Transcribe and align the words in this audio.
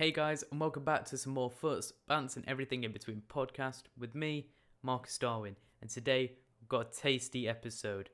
Hey 0.00 0.12
guys, 0.12 0.42
and 0.50 0.58
welcome 0.58 0.82
back 0.82 1.04
to 1.04 1.18
some 1.18 1.34
more 1.34 1.50
Foots, 1.50 1.92
Bants, 2.08 2.36
and 2.36 2.48
Everything 2.48 2.84
in 2.84 2.92
Between 2.92 3.20
podcast 3.28 3.82
with 3.98 4.14
me, 4.14 4.46
Marcus 4.82 5.18
Darwin. 5.18 5.56
And 5.82 5.90
today 5.90 6.32
we've 6.58 6.70
got 6.70 6.86
a 6.86 6.98
tasty 7.02 7.46
episode 7.46 8.08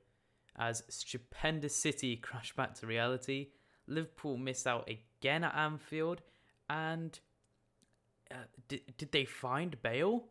as 0.56 0.82
Stupendous 0.88 1.76
City 1.76 2.16
crash 2.22 2.52
back 2.56 2.74
to 2.80 2.88
reality, 2.88 3.50
Liverpool 3.86 4.36
miss 4.36 4.66
out 4.66 4.90
again 4.90 5.44
at 5.44 5.54
Anfield, 5.54 6.22
and 6.68 7.20
uh, 8.32 8.48
did, 8.66 8.80
did 8.98 9.12
they 9.12 9.24
find 9.24 9.80
Bale? 9.80 10.24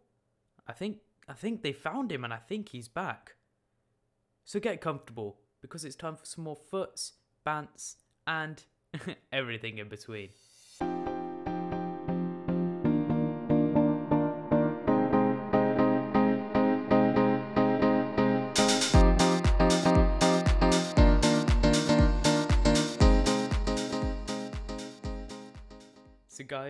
I 0.68 0.74
think 0.74 0.98
I 1.30 1.36
think 1.36 1.62
they 1.62 1.72
found 1.72 2.12
him, 2.12 2.26
and 2.26 2.34
I 2.34 2.40
think 2.50 2.68
he's 2.68 2.90
back. 2.90 3.36
So 4.44 4.60
get 4.60 4.82
comfortable 4.82 5.38
because 5.62 5.86
it's 5.86 5.96
time 5.96 6.18
for 6.18 6.26
some 6.26 6.44
more 6.44 6.58
Foots, 6.58 7.14
Bants, 7.48 7.96
and 8.28 8.62
everything 9.32 9.78
in 9.78 9.88
between. 9.88 10.32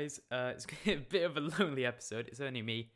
Guys, 0.05 0.21
uh, 0.31 0.51
it's 0.55 0.67
a 0.85 0.95
bit 0.95 1.23
of 1.23 1.37
a 1.37 1.39
lonely 1.39 1.85
episode. 1.85 2.27
It's 2.27 2.41
only 2.41 2.61
me 2.61 2.91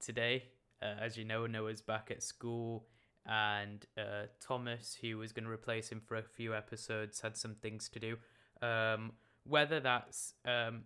today. 0.00 0.44
Uh, 0.80 0.94
as 1.00 1.16
you 1.16 1.24
know, 1.24 1.46
Noah's 1.46 1.82
back 1.82 2.08
at 2.10 2.22
school, 2.22 2.86
and 3.26 3.84
uh, 3.98 4.26
Thomas, 4.40 4.96
who 5.00 5.18
was 5.18 5.32
going 5.32 5.44
to 5.44 5.50
replace 5.50 5.90
him 5.90 6.00
for 6.06 6.16
a 6.16 6.22
few 6.22 6.54
episodes, 6.54 7.20
had 7.20 7.36
some 7.36 7.56
things 7.56 7.88
to 7.90 7.98
do. 7.98 8.16
Um, 8.62 9.12
whether 9.44 9.80
that's 9.80 10.34
um, 10.44 10.82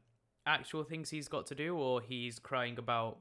actual 0.46 0.84
things 0.84 1.10
he's 1.10 1.28
got 1.28 1.46
to 1.48 1.54
do, 1.54 1.76
or 1.76 2.00
he's 2.00 2.38
crying 2.38 2.78
about 2.78 3.18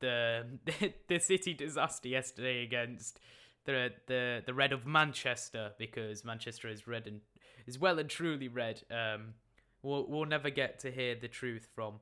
the 0.00 0.44
the 1.08 1.18
city 1.18 1.54
disaster 1.54 2.08
yesterday 2.08 2.62
against 2.62 3.18
the 3.64 3.92
the 4.06 4.42
the 4.44 4.52
red 4.52 4.72
of 4.72 4.84
Manchester 4.84 5.72
because 5.78 6.24
Manchester 6.24 6.68
is 6.68 6.86
red 6.86 7.06
and 7.06 7.20
is 7.66 7.78
well 7.78 7.98
and 7.98 8.10
truly 8.10 8.48
red. 8.48 8.82
Um, 8.90 9.34
we'll 9.82 10.06
we'll 10.08 10.24
never 10.24 10.50
get 10.50 10.78
to 10.80 10.90
hear 10.90 11.14
the 11.14 11.28
truth 11.28 11.68
from. 11.74 12.00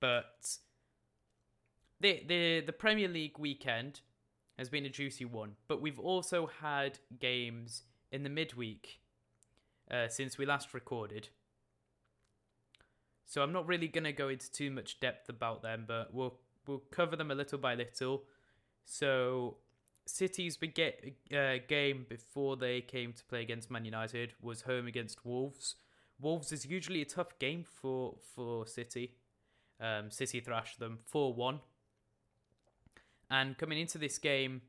But 0.00 0.58
the 2.00 2.22
the 2.26 2.60
the 2.60 2.72
Premier 2.72 3.08
League 3.08 3.38
weekend 3.38 4.00
has 4.58 4.68
been 4.68 4.84
a 4.84 4.90
juicy 4.90 5.24
one, 5.24 5.52
but 5.66 5.80
we've 5.80 5.98
also 5.98 6.48
had 6.60 6.98
games 7.18 7.82
in 8.12 8.22
the 8.22 8.30
midweek 8.30 9.00
uh, 9.90 10.08
since 10.08 10.38
we 10.38 10.46
last 10.46 10.72
recorded. 10.74 11.28
So 13.26 13.42
I'm 13.42 13.52
not 13.52 13.66
really 13.66 13.88
gonna 13.88 14.12
go 14.12 14.28
into 14.28 14.50
too 14.52 14.70
much 14.70 15.00
depth 15.00 15.28
about 15.28 15.62
them, 15.62 15.84
but 15.88 16.12
we'll 16.12 16.38
we'll 16.66 16.82
cover 16.90 17.16
them 17.16 17.30
a 17.30 17.34
little 17.34 17.58
by 17.58 17.74
little. 17.74 18.24
So 18.84 19.56
City's 20.06 20.56
big 20.56 20.78
uh, 21.34 21.54
game 21.66 22.06
before 22.08 22.56
they 22.56 22.80
came 22.80 23.12
to 23.12 23.24
play 23.24 23.40
against 23.40 23.70
Man 23.70 23.84
United 23.84 24.34
was 24.40 24.62
home 24.62 24.86
against 24.86 25.24
Wolves. 25.24 25.76
Wolves 26.20 26.52
is 26.52 26.64
usually 26.64 27.02
a 27.02 27.04
tough 27.06 27.38
game 27.38 27.64
for 27.64 28.16
for 28.34 28.66
City. 28.66 29.14
Um, 29.80 30.10
City 30.10 30.40
thrashed 30.40 30.78
them 30.78 31.00
four 31.06 31.34
one. 31.34 31.60
And 33.30 33.58
coming 33.58 33.78
into 33.78 33.98
this 33.98 34.18
game, 34.18 34.62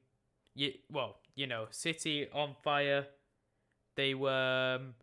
you, 0.56 0.74
well, 0.92 1.18
you 1.36 1.46
know, 1.46 1.68
City 1.72 2.28
on 2.34 2.56
fire. 2.64 3.08
They 3.96 4.14
were. 4.14 4.78
Um, 4.80 4.96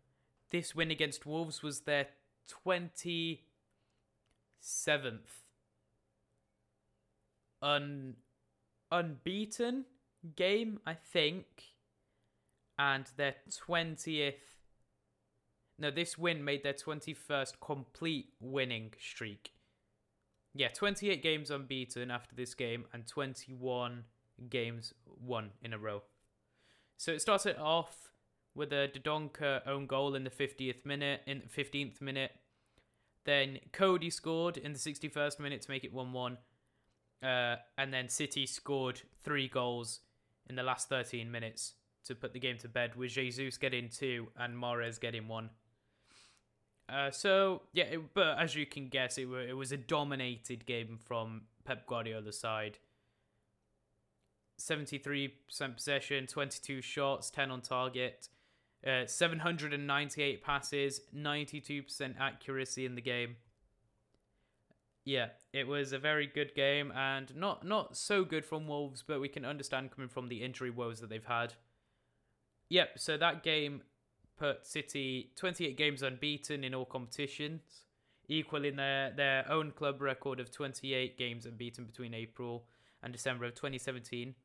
this 0.51 0.75
win 0.75 0.91
against 0.91 1.25
Wolves 1.25 1.63
was 1.63 1.81
their 1.81 2.07
twenty 2.47 3.45
seventh 4.59 5.43
un 7.61 8.15
unbeaten 8.91 9.85
game, 10.35 10.79
I 10.85 10.93
think, 10.93 11.45
and 12.77 13.05
their 13.17 13.35
twentieth. 13.49 14.52
No, 15.79 15.91
this 15.91 16.17
win 16.17 16.43
made 16.43 16.63
their 16.63 16.73
twenty 16.73 17.13
first 17.13 17.59
complete 17.59 18.29
winning 18.39 18.93
streak. 18.99 19.51
Yeah, 20.53 20.69
twenty 20.69 21.09
eight 21.09 21.23
games 21.23 21.49
unbeaten 21.49 22.11
after 22.11 22.35
this 22.35 22.53
game, 22.53 22.85
and 22.93 23.07
twenty 23.07 23.53
one 23.53 24.05
games 24.49 24.93
won 25.05 25.51
in 25.61 25.73
a 25.73 25.77
row. 25.77 26.03
So 26.97 27.11
it 27.11 27.21
started 27.21 27.57
off 27.57 28.11
with 28.55 28.71
a 28.71 28.89
Dendoncker 28.93 29.61
own 29.67 29.87
goal 29.87 30.15
in 30.15 30.23
the 30.23 30.29
50th 30.29 30.85
minute, 30.85 31.21
in 31.25 31.41
the 31.41 31.63
15th 31.63 32.01
minute. 32.01 32.31
Then 33.25 33.59
Coady 33.71 34.09
scored 34.09 34.57
in 34.57 34.73
the 34.73 34.79
61st 34.79 35.39
minute 35.39 35.61
to 35.61 35.71
make 35.71 35.83
it 35.83 35.93
1 35.93 36.13
1. 36.13 36.37
Uh, 37.23 37.55
and 37.77 37.93
then 37.93 38.09
City 38.09 38.45
scored 38.45 39.01
three 39.23 39.47
goals 39.47 40.01
in 40.49 40.55
the 40.55 40.63
last 40.63 40.89
13 40.89 41.31
minutes 41.31 41.73
to 42.05 42.15
put 42.15 42.33
the 42.33 42.39
game 42.39 42.57
to 42.57 42.67
bed, 42.67 42.95
with 42.95 43.11
Jesus 43.11 43.57
getting 43.57 43.87
two 43.87 44.27
and 44.37 44.55
Mahrez 44.55 44.99
getting 44.99 45.29
one. 45.29 45.49
Uh, 46.93 47.09
so, 47.09 47.61
yeah, 47.73 47.85
it, 47.85 48.13
but 48.13 48.37
as 48.37 48.55
you 48.55 48.65
can 48.65 48.87
guess, 48.87 49.17
it, 49.17 49.27
it 49.49 49.57
was 49.57 49.71
a 49.71 49.77
dominated 49.77 50.65
game 50.65 50.99
from 51.03 51.41
Pep 51.65 51.87
Guardiola's 51.87 52.39
side. 52.39 52.77
73% 54.59 55.31
possession, 55.75 56.27
22 56.27 56.81
shots, 56.81 57.31
10 57.31 57.49
on 57.49 57.61
target, 57.61 58.29
uh, 58.85 59.05
798 59.05 60.43
passes, 60.43 61.01
92% 61.15 62.15
accuracy 62.19 62.85
in 62.85 62.95
the 62.95 63.01
game. 63.01 63.37
Yeah, 65.05 65.29
it 65.51 65.67
was 65.67 65.93
a 65.93 65.99
very 65.99 66.27
good 66.27 66.55
game 66.55 66.91
and 66.95 67.35
not 67.35 67.67
not 67.67 67.97
so 67.97 68.23
good 68.23 68.45
from 68.45 68.67
Wolves, 68.67 69.03
but 69.05 69.19
we 69.19 69.27
can 69.27 69.43
understand 69.43 69.91
coming 69.91 70.07
from 70.07 70.29
the 70.29 70.41
injury 70.41 70.69
woes 70.69 71.01
that 71.01 71.09
they've 71.09 71.25
had. 71.25 71.55
Yep, 72.69 72.99
so 72.99 73.17
that 73.17 73.43
game 73.43 73.81
put 74.37 74.65
City 74.65 75.31
28 75.35 75.77
games 75.77 76.01
unbeaten 76.01 76.63
in 76.63 76.73
all 76.73 76.85
competitions, 76.85 77.61
equaling 78.27 78.75
their, 78.75 79.11
their 79.11 79.51
own 79.51 79.71
club 79.71 80.01
record 80.01 80.39
of 80.39 80.51
28 80.51 81.17
games 81.17 81.45
unbeaten 81.45 81.85
between 81.85 82.13
April 82.13 82.65
and 83.01 83.13
December 83.13 83.45
of 83.45 83.55
2017. 83.55 84.35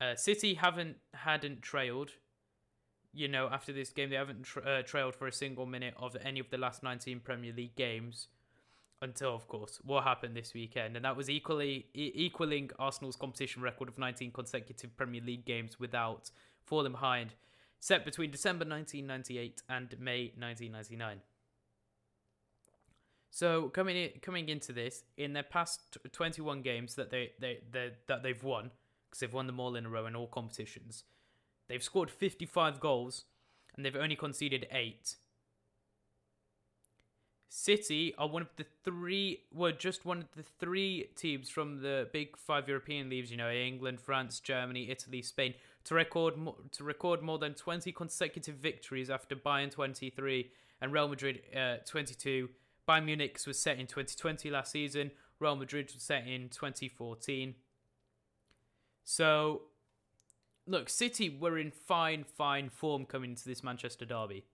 Uh, 0.00 0.16
City 0.16 0.54
haven't 0.54 0.96
hadn't 1.14 1.62
trailed. 1.62 2.10
You 3.14 3.28
know, 3.28 3.48
after 3.52 3.72
this 3.72 3.90
game, 3.90 4.10
they 4.10 4.16
haven't 4.16 4.42
tra- 4.42 4.62
uh, 4.62 4.82
trailed 4.82 5.14
for 5.14 5.26
a 5.26 5.32
single 5.32 5.66
minute 5.66 5.94
of 5.98 6.16
any 6.24 6.40
of 6.40 6.48
the 6.50 6.56
last 6.58 6.82
19 6.82 7.20
Premier 7.20 7.52
League 7.52 7.76
games 7.76 8.28
until, 9.02 9.34
of 9.34 9.46
course, 9.48 9.80
what 9.84 10.04
happened 10.04 10.36
this 10.36 10.54
weekend, 10.54 10.96
and 10.96 11.04
that 11.04 11.16
was 11.16 11.28
equally 11.28 11.86
e- 11.92 12.12
equaling 12.14 12.70
Arsenal's 12.78 13.16
competition 13.16 13.60
record 13.60 13.88
of 13.88 13.98
19 13.98 14.30
consecutive 14.30 14.96
Premier 14.96 15.20
League 15.20 15.44
games 15.44 15.78
without 15.78 16.30
falling 16.64 16.92
behind, 16.92 17.34
set 17.82 18.04
between 18.04 18.30
December 18.30 18.64
1998 18.64 19.62
and 19.68 19.98
May 19.98 20.32
1999. 20.38 21.20
So 23.28 23.70
coming 23.70 23.96
in, 23.96 24.10
coming 24.22 24.48
into 24.48 24.72
this, 24.72 25.02
in 25.16 25.32
their 25.32 25.42
past 25.42 25.98
21 26.12 26.62
games 26.62 26.94
that 26.94 27.10
they, 27.10 27.32
they, 27.40 27.58
they 27.72 27.90
that 28.06 28.22
they've 28.22 28.42
won, 28.42 28.70
because 29.10 29.18
they've 29.18 29.32
won 29.32 29.48
them 29.48 29.58
all 29.58 29.74
in 29.74 29.84
a 29.84 29.88
row 29.88 30.06
in 30.06 30.14
all 30.14 30.28
competitions, 30.28 31.02
they've 31.68 31.82
scored 31.82 32.08
55 32.08 32.78
goals 32.78 33.24
and 33.74 33.84
they've 33.84 33.96
only 33.96 34.14
conceded 34.14 34.68
eight. 34.70 35.16
City 37.48 38.14
are 38.16 38.28
one 38.28 38.42
of 38.42 38.48
the 38.56 38.66
three, 38.84 39.40
were 39.52 39.72
just 39.72 40.04
one 40.06 40.18
of 40.18 40.32
the 40.36 40.44
three 40.60 41.08
teams 41.16 41.50
from 41.50 41.82
the 41.82 42.08
big 42.12 42.36
five 42.36 42.68
European 42.68 43.10
leagues, 43.10 43.30
you 43.32 43.36
know, 43.36 43.50
England, 43.50 44.00
France, 44.00 44.38
Germany, 44.38 44.88
Italy, 44.88 45.20
Spain, 45.20 45.54
to 45.84 45.94
record 45.94 46.36
mo- 46.36 46.56
to 46.72 46.84
record 46.84 47.22
more 47.22 47.38
than 47.38 47.54
20 47.54 47.92
consecutive 47.92 48.56
victories 48.56 49.10
after 49.10 49.34
Bayern 49.34 49.70
23 49.70 50.50
and 50.80 50.92
Real 50.92 51.08
Madrid 51.08 51.42
uh, 51.56 51.76
22. 51.86 52.48
Bayern 52.88 53.04
Munich 53.04 53.38
was 53.46 53.58
set 53.58 53.78
in 53.78 53.86
2020 53.86 54.50
last 54.50 54.72
season. 54.72 55.10
Real 55.38 55.56
Madrid 55.56 55.90
was 55.92 56.02
set 56.02 56.26
in 56.26 56.48
2014. 56.48 57.54
So, 59.04 59.62
look, 60.66 60.88
City 60.88 61.28
were 61.28 61.58
in 61.58 61.70
fine, 61.70 62.24
fine 62.24 62.68
form 62.68 63.04
coming 63.04 63.30
into 63.30 63.48
this 63.48 63.62
Manchester 63.62 64.04
derby. 64.04 64.44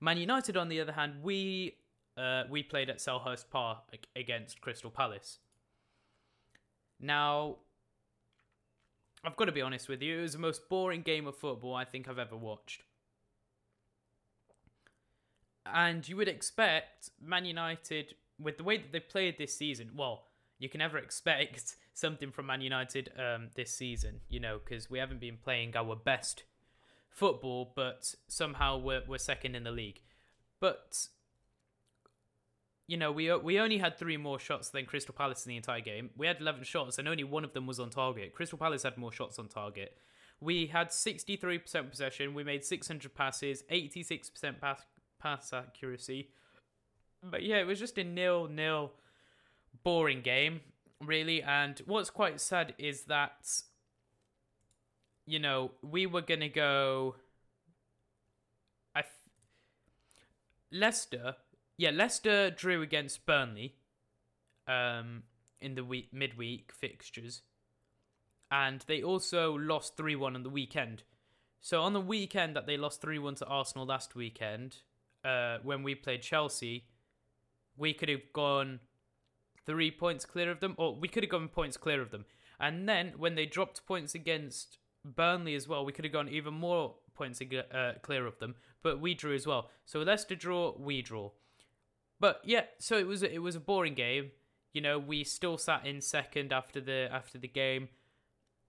Man 0.00 0.18
United, 0.18 0.56
on 0.56 0.68
the 0.68 0.80
other 0.80 0.92
hand, 0.92 1.22
we 1.22 1.76
uh, 2.16 2.44
we 2.48 2.62
played 2.62 2.88
at 2.88 2.98
Selhurst 2.98 3.50
Park 3.50 3.78
against 4.14 4.60
Crystal 4.60 4.90
Palace. 4.90 5.38
Now, 6.98 7.56
I've 9.26 9.36
got 9.36 9.46
to 9.46 9.52
be 9.52 9.62
honest 9.62 9.88
with 9.88 10.02
you, 10.02 10.18
it 10.18 10.22
was 10.22 10.32
the 10.32 10.38
most 10.38 10.68
boring 10.68 11.02
game 11.02 11.26
of 11.26 11.36
football 11.36 11.74
I 11.74 11.84
think 11.84 12.08
I've 12.08 12.18
ever 12.18 12.36
watched. 12.36 12.82
And 15.64 16.08
you 16.08 16.16
would 16.16 16.28
expect 16.28 17.10
Man 17.20 17.44
United, 17.44 18.14
with 18.38 18.56
the 18.56 18.64
way 18.64 18.76
that 18.78 18.92
they 18.92 19.00
played 19.00 19.36
this 19.36 19.56
season, 19.56 19.90
well, 19.96 20.26
you 20.58 20.68
can 20.68 20.78
never 20.78 20.98
expect 20.98 21.76
something 21.92 22.30
from 22.30 22.46
Man 22.46 22.60
United 22.60 23.10
um, 23.18 23.48
this 23.56 23.72
season, 23.72 24.20
you 24.28 24.38
know, 24.38 24.60
because 24.62 24.88
we 24.88 24.98
haven't 24.98 25.20
been 25.20 25.38
playing 25.42 25.76
our 25.76 25.96
best 25.96 26.44
football, 27.10 27.72
but 27.74 28.14
somehow 28.28 28.78
we're, 28.78 29.02
we're 29.08 29.18
second 29.18 29.56
in 29.56 29.64
the 29.64 29.72
league. 29.72 30.02
But 30.60 31.08
you 32.88 32.96
know, 32.96 33.10
we 33.10 33.34
we 33.38 33.58
only 33.58 33.78
had 33.78 33.98
three 33.98 34.16
more 34.16 34.38
shots 34.38 34.68
than 34.68 34.86
Crystal 34.86 35.14
Palace 35.14 35.44
in 35.44 35.50
the 35.50 35.56
entire 35.56 35.80
game. 35.80 36.10
We 36.16 36.26
had 36.26 36.40
11 36.40 36.64
shots, 36.64 36.98
and 36.98 37.08
only 37.08 37.24
one 37.24 37.44
of 37.44 37.52
them 37.52 37.66
was 37.66 37.80
on 37.80 37.90
target. 37.90 38.32
Crystal 38.34 38.58
Palace 38.58 38.84
had 38.84 38.96
more 38.96 39.12
shots 39.12 39.38
on 39.38 39.48
target. 39.48 39.96
We 40.40 40.66
had 40.66 40.90
63% 40.90 41.90
possession. 41.90 42.34
We 42.34 42.44
made 42.44 42.64
600 42.64 43.14
passes, 43.14 43.64
86% 43.72 44.60
pass, 44.60 44.82
pass 45.18 45.52
accuracy. 45.52 46.28
But 47.22 47.42
yeah, 47.42 47.56
it 47.56 47.66
was 47.66 47.80
just 47.80 47.98
a 47.98 48.04
nil 48.04 48.46
nil 48.46 48.92
boring 49.82 50.20
game, 50.20 50.60
really. 51.04 51.42
And 51.42 51.80
what's 51.86 52.10
quite 52.10 52.40
sad 52.40 52.74
is 52.78 53.04
that, 53.04 53.50
you 55.26 55.40
know, 55.40 55.72
we 55.82 56.06
were 56.06 56.22
going 56.22 56.40
to 56.40 56.48
go. 56.48 57.16
I 58.94 59.00
f- 59.00 59.20
Leicester 60.70 61.36
yeah, 61.76 61.90
Leicester 61.90 62.50
drew 62.50 62.82
against 62.82 63.26
Burnley 63.26 63.76
um, 64.66 65.24
in 65.60 65.74
the 65.74 65.84
week 65.84 66.08
midweek 66.12 66.72
fixtures, 66.72 67.42
and 68.50 68.84
they 68.86 69.02
also 69.02 69.54
lost 69.54 69.96
three 69.96 70.16
one 70.16 70.34
on 70.34 70.42
the 70.42 70.50
weekend. 70.50 71.02
So 71.60 71.82
on 71.82 71.92
the 71.92 72.00
weekend 72.00 72.54
that 72.56 72.66
they 72.66 72.76
lost 72.76 73.00
three 73.00 73.18
one 73.18 73.34
to 73.36 73.46
Arsenal 73.46 73.86
last 73.86 74.14
weekend, 74.14 74.76
uh, 75.24 75.58
when 75.62 75.82
we 75.82 75.94
played 75.94 76.22
Chelsea, 76.22 76.84
we 77.76 77.92
could 77.92 78.08
have 78.08 78.32
gone 78.32 78.80
three 79.66 79.90
points 79.90 80.24
clear 80.24 80.50
of 80.50 80.60
them, 80.60 80.74
or 80.78 80.94
we 80.94 81.08
could 81.08 81.24
have 81.24 81.30
gone 81.30 81.48
points 81.48 81.76
clear 81.76 82.00
of 82.00 82.10
them. 82.10 82.24
And 82.58 82.88
then 82.88 83.14
when 83.18 83.34
they 83.34 83.44
dropped 83.46 83.84
points 83.86 84.14
against 84.14 84.78
Burnley 85.04 85.54
as 85.54 85.68
well, 85.68 85.84
we 85.84 85.92
could 85.92 86.04
have 86.04 86.12
gone 86.12 86.28
even 86.28 86.54
more 86.54 86.94
points 87.14 87.42
uh, 87.42 87.92
clear 88.02 88.26
of 88.26 88.38
them. 88.38 88.54
But 88.82 89.00
we 89.00 89.14
drew 89.14 89.34
as 89.34 89.46
well. 89.46 89.70
So 89.84 90.00
Leicester 90.00 90.36
draw, 90.36 90.74
we 90.78 91.02
draw. 91.02 91.32
But 92.18 92.40
yeah, 92.44 92.64
so 92.78 92.96
it 92.96 93.06
was 93.06 93.22
it 93.22 93.42
was 93.42 93.56
a 93.56 93.60
boring 93.60 93.94
game. 93.94 94.30
You 94.72 94.80
know, 94.80 94.98
we 94.98 95.24
still 95.24 95.58
sat 95.58 95.86
in 95.86 96.00
second 96.00 96.52
after 96.52 96.80
the 96.80 97.08
after 97.12 97.38
the 97.38 97.48
game. 97.48 97.88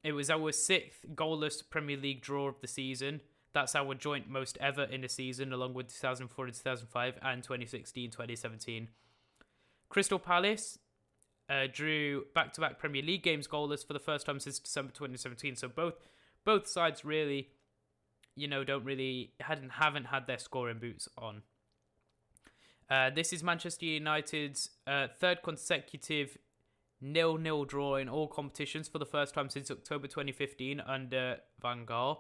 It 0.04 0.14
was 0.14 0.30
our 0.30 0.52
sixth 0.52 1.06
goalless 1.16 1.62
Premier 1.70 1.98
League 1.98 2.22
draw 2.22 2.48
of 2.48 2.62
the 2.62 2.68
season. 2.68 3.22
That's 3.54 3.76
our 3.76 3.96
joint 3.96 4.30
most 4.30 4.58
ever 4.62 4.84
in 4.84 5.04
a 5.04 5.10
season, 5.10 5.52
along 5.52 5.74
with 5.74 5.88
2004 5.88 6.46
and 6.46 6.54
2005 6.54 7.14
and 7.22 7.44
2016 7.44 8.12
2017. 8.12 8.90
Crystal 9.90 10.20
Palace 10.20 10.78
uh, 11.50 11.68
drew 11.72 12.26
back 12.36 12.54
to 12.54 12.62
back 12.62 12.78
Premier 12.78 13.02
League 13.02 13.24
games 13.24 13.48
goalless 13.48 13.86
for 13.86 13.94
the 13.94 14.00
first 14.00 14.26
time 14.26 14.40
since 14.40 14.60
December 14.60 14.92
2017. 14.92 15.56
So 15.56 15.68
both 15.68 15.96
both 16.46 16.68
sides 16.68 17.04
really, 17.04 17.50
you 18.36 18.48
know, 18.48 18.64
don't 18.64 18.84
really 18.84 19.34
hadn't 19.40 19.72
haven't 19.72 20.06
had 20.06 20.28
their 20.28 20.40
scoring 20.40 20.80
boots 20.80 21.08
on. 21.18 21.42
Uh, 22.90 23.10
this 23.10 23.34
is 23.34 23.44
Manchester 23.44 23.86
United's 23.86 24.70
uh, 24.86 25.08
third 25.20 25.42
consecutive 25.44 26.38
nil-nil 27.02 27.66
draw 27.66 27.96
in 27.96 28.08
all 28.08 28.28
competitions 28.28 28.88
for 28.88 28.98
the 28.98 29.06
first 29.06 29.34
time 29.34 29.50
since 29.50 29.70
October 29.70 30.08
2015 30.08 30.80
under 30.82 31.38
Van 31.62 31.86
Gaal. 31.86 32.20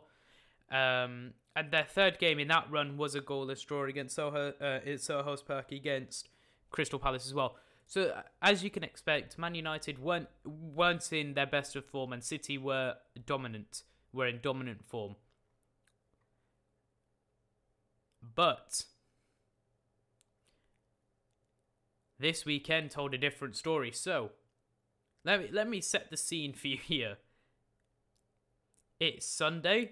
Um, 0.69 1.34
and 1.56 1.72
their 1.72 1.86
third 1.86 2.19
game 2.19 2.40
in 2.40 2.50
that 2.50 2.69
run 2.69 2.98
was 2.98 3.16
a 3.16 3.22
goalless 3.22 3.66
draw 3.66 3.86
against 3.86 4.16
Soho, 4.16 4.54
uh, 4.60 4.80
Selhurst 4.86 5.46
Park 5.46 5.72
against 5.72 6.30
Crystal 6.69 7.00
Palace 7.00 7.25
as 7.25 7.34
well. 7.34 7.56
So 7.88 8.10
uh, 8.10 8.24
as 8.42 8.64
you 8.64 8.69
can 8.69 8.84
expect, 8.84 9.38
Man 9.38 9.56
United 9.56 9.98
weren't 9.98 10.28
weren't 10.46 11.12
in 11.14 11.34
their 11.34 11.46
best 11.46 11.75
of 11.78 11.86
form, 11.86 12.12
and 12.12 12.22
City 12.22 12.58
were 12.58 12.96
dominant, 13.25 13.84
were 14.12 14.28
in 14.28 14.40
dominant 14.44 14.86
form. 14.86 15.16
But 18.36 18.84
this 22.19 22.46
weekend 22.46 22.92
told 22.92 23.14
a 23.14 23.18
different 23.18 23.56
story. 23.56 23.92
So, 23.92 24.31
let 25.24 25.40
me 25.40 25.50
let 25.52 25.69
me 25.69 25.81
set 25.81 26.10
the 26.10 26.18
scene 26.18 26.54
for 26.54 26.68
you 26.68 26.78
here. 26.78 27.18
It's 29.00 29.25
Sunday. 29.25 29.92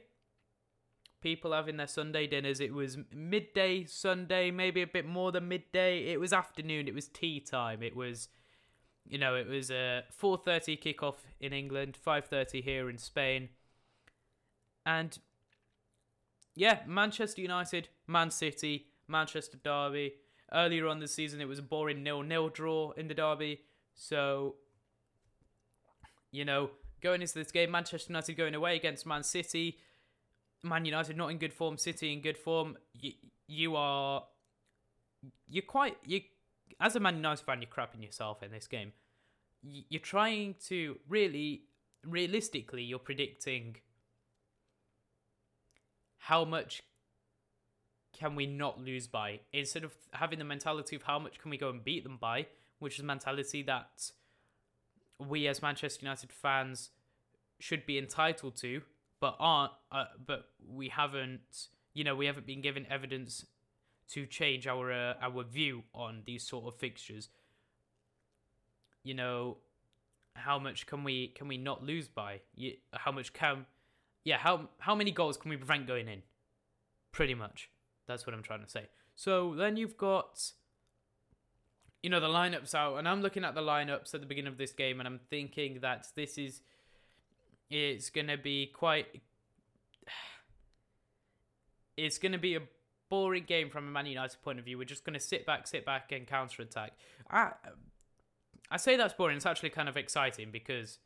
People 1.22 1.54
having 1.54 1.78
their 1.78 1.88
Sunday 1.88 2.28
dinners. 2.28 2.60
It 2.60 2.74
was 2.74 2.98
midday 3.14 3.86
Sunday, 3.86 4.52
maybe 4.52 4.82
a 4.82 4.88
bit 4.88 5.06
more 5.06 5.32
than 5.32 5.48
midday. 5.48 6.06
It 6.06 6.20
was 6.20 6.32
afternoon. 6.34 6.88
It 6.88 6.94
was 6.94 7.08
tea 7.08 7.40
time. 7.40 7.82
It 7.82 7.96
was, 7.96 8.30
you 9.08 9.18
know, 9.18 9.36
it 9.36 9.48
was 9.48 9.72
a 9.72 10.04
four 10.12 10.38
thirty 10.38 10.78
kickoff 10.78 11.16
in 11.40 11.52
England, 11.54 11.98
five 11.98 12.26
thirty 12.26 12.62
here 12.62 12.90
in 12.90 12.98
Spain, 12.98 13.50
and 14.86 15.18
yeah, 16.56 16.80
Manchester 16.88 17.42
United, 17.42 17.90
Man 18.08 18.32
City, 18.32 18.88
Manchester 19.08 19.58
Derby 19.62 20.14
Earlier 20.56 20.88
on 20.88 21.00
this 21.00 21.14
season, 21.14 21.42
it 21.42 21.48
was 21.50 21.60
a 21.60 21.62
boring 21.62 22.02
nil-nil 22.02 22.48
draw 22.48 22.92
in 22.92 23.10
the 23.10 23.14
derby. 23.14 23.60
So, 23.94 24.56
you 26.32 26.46
know, 26.46 26.70
going 27.02 27.22
into 27.22 27.34
this 27.34 27.52
game, 27.52 27.72
Manchester 27.72 28.12
United 28.12 28.38
going 28.38 28.56
away 28.56 28.78
against 28.78 29.06
Man 29.06 29.24
City. 29.24 29.80
Man 30.64 30.86
United 30.86 31.18
not 31.18 31.30
in 31.30 31.38
good 31.38 31.54
form, 31.54 31.78
City 31.78 32.14
in 32.14 32.22
good 32.22 32.38
form. 32.38 32.78
You, 32.94 33.12
you 33.48 33.76
are, 33.76 34.24
you're 35.48 35.64
quite 35.64 35.98
you. 36.06 36.22
As 36.80 36.96
a 36.96 37.00
Man 37.02 37.18
United 37.18 37.46
fan, 37.46 37.62
you're 37.62 37.70
crapping 37.70 38.04
yourself 38.04 38.42
in 38.42 38.52
this 38.52 38.68
game. 38.68 38.94
You're 39.62 40.00
trying 40.00 40.56
to 40.68 40.98
really, 41.10 41.64
realistically, 42.06 42.84
you're 42.84 43.00
predicting 43.00 43.76
how 46.18 46.46
much 46.46 46.82
can 48.18 48.36
we 48.36 48.46
not 48.46 48.80
lose 48.80 49.08
by? 49.08 49.40
Instead 49.54 49.84
of 49.84 49.94
having 50.14 50.40
the 50.40 50.46
mentality 50.46 50.96
of 50.96 51.04
how 51.04 51.20
much 51.20 51.40
can 51.40 51.52
we 51.52 51.58
go 51.58 51.70
and 51.70 51.84
beat 51.84 52.04
them 52.04 52.18
by, 52.20 52.48
which 52.80 52.96
is 52.96 53.02
a 53.02 53.06
mentality 53.06 53.62
that 53.64 54.12
we 55.20 55.48
as 55.48 55.62
Manchester 55.62 56.06
United 56.06 56.32
fans 56.32 56.90
should 57.60 57.86
be 57.86 57.98
entitled 57.98 58.56
to, 58.58 58.82
but 59.20 59.36
aren't. 59.40 59.74
Uh, 59.92 60.06
but 60.26 60.50
we 60.68 60.90
haven't. 60.90 61.68
You 61.94 62.04
know, 62.04 62.16
we 62.16 62.26
haven't 62.26 62.46
been 62.46 62.62
given 62.62 62.86
evidence 62.90 63.46
to 64.10 64.26
change 64.26 64.68
our 64.68 64.92
uh, 64.92 65.14
our 65.22 65.44
view 65.44 65.84
on 65.94 66.24
these 66.26 66.44
sort 66.44 66.66
of 66.66 66.80
fixtures. 66.80 67.30
You 69.04 69.14
know, 69.14 69.58
how 70.36 70.60
much 70.60 70.86
can 70.86 71.04
we 71.04 71.30
can 71.30 71.48
we 71.48 71.58
not 71.58 71.84
lose 71.84 72.08
by? 72.08 72.42
How 72.94 73.12
much 73.12 73.34
can, 73.34 73.66
yeah, 74.24 74.38
how 74.38 74.70
how 74.80 74.96
many 74.96 75.12
goals 75.12 75.38
can 75.38 75.50
we 75.50 75.58
prevent 75.58 75.88
going 75.88 76.08
in? 76.08 76.22
Pretty 77.12 77.36
much. 77.36 77.70
That's 78.08 78.26
what 78.26 78.34
I'm 78.34 78.44
trying 78.44 78.64
to 78.64 78.70
say. 78.70 78.88
So 79.16 79.56
then 79.56 79.78
you've 79.78 79.98
got, 79.98 80.52
you 82.04 82.10
know, 82.10 82.20
the 82.20 82.28
lineups 82.28 82.76
out, 82.76 82.98
and 82.98 83.08
I'm 83.08 83.22
looking 83.22 83.44
at 83.44 83.56
the 83.56 83.62
lineups 83.62 84.14
at 84.14 84.22
the 84.22 84.28
beginning 84.28 84.52
of 84.52 84.58
this 84.58 84.72
game, 84.72 85.00
and 85.00 85.08
I'm 85.08 85.20
thinking 85.30 85.80
that 85.82 86.08
this 86.16 86.38
is, 86.38 86.62
it's 87.70 88.10
gonna 88.10 88.38
be 88.38 88.68
quite, 88.68 89.22
it's 91.98 92.18
gonna 92.18 92.38
be 92.38 92.56
a 92.56 92.62
boring 93.10 93.46
game 93.46 93.70
from 93.70 93.88
a 93.88 93.92
Man 93.92 94.06
United 94.06 94.42
point 94.44 94.60
of 94.60 94.66
view. 94.66 94.78
We're 94.78 94.86
just 94.86 95.06
gonna 95.06 95.20
sit 95.20 95.46
back, 95.46 95.68
sit 95.68 95.86
back, 95.86 96.12
and 96.12 96.28
counter 96.28 96.62
attack. 96.62 96.94
I, 97.30 97.52
I 98.70 98.78
say 98.78 98.98
that's 98.98 99.14
boring. 99.14 99.38
It's 99.38 99.46
actually 99.46 99.70
kind 99.70 99.88
of 99.88 99.98
exciting 99.98 100.50
because 100.52 101.00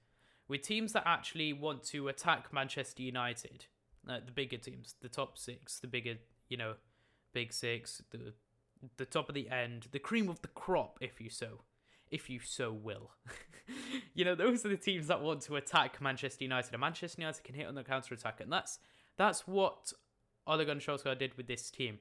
with 0.47 0.63
teams 0.63 0.93
that 0.93 1.03
actually 1.05 1.53
want 1.53 1.83
to 1.85 2.07
attack 2.07 2.51
Manchester 2.51 3.03
United, 3.03 3.65
uh, 4.09 4.19
the 4.25 4.31
bigger 4.31 4.57
teams, 4.57 4.95
the 5.01 5.09
top 5.09 5.37
six, 5.37 5.79
the 5.79 5.87
bigger, 5.87 6.15
you 6.49 6.57
know, 6.57 6.73
Big 7.33 7.53
Six, 7.53 8.01
the 8.11 8.33
the 8.97 9.05
top 9.05 9.27
of 9.29 9.35
the 9.35 9.49
end, 9.49 9.87
the 9.91 9.99
cream 9.99 10.29
of 10.29 10.41
the 10.41 10.47
crop, 10.47 10.97
if 11.01 11.19
you 11.19 11.29
so, 11.29 11.61
if 12.09 12.29
you 12.29 12.39
so 12.39 12.71
will. 12.71 13.11
you 14.13 14.23
know, 14.23 14.35
those 14.35 14.65
are 14.65 14.69
the 14.69 14.77
teams 14.77 15.07
that 15.07 15.21
want 15.21 15.41
to 15.41 15.55
attack 15.55 16.01
Manchester 16.01 16.43
United, 16.43 16.73
and 16.73 16.81
Manchester 16.81 17.21
United 17.21 17.43
can 17.43 17.55
hit 17.55 17.67
on 17.67 17.75
the 17.75 17.83
counter 17.83 18.13
attack, 18.13 18.39
and 18.39 18.51
that's 18.51 18.79
that's 19.17 19.47
what 19.47 19.93
Ole 20.47 20.65
Gunnar 20.65 20.79
Solskjaer 20.79 21.17
did 21.17 21.35
with 21.35 21.47
this 21.47 21.69
team. 21.69 21.99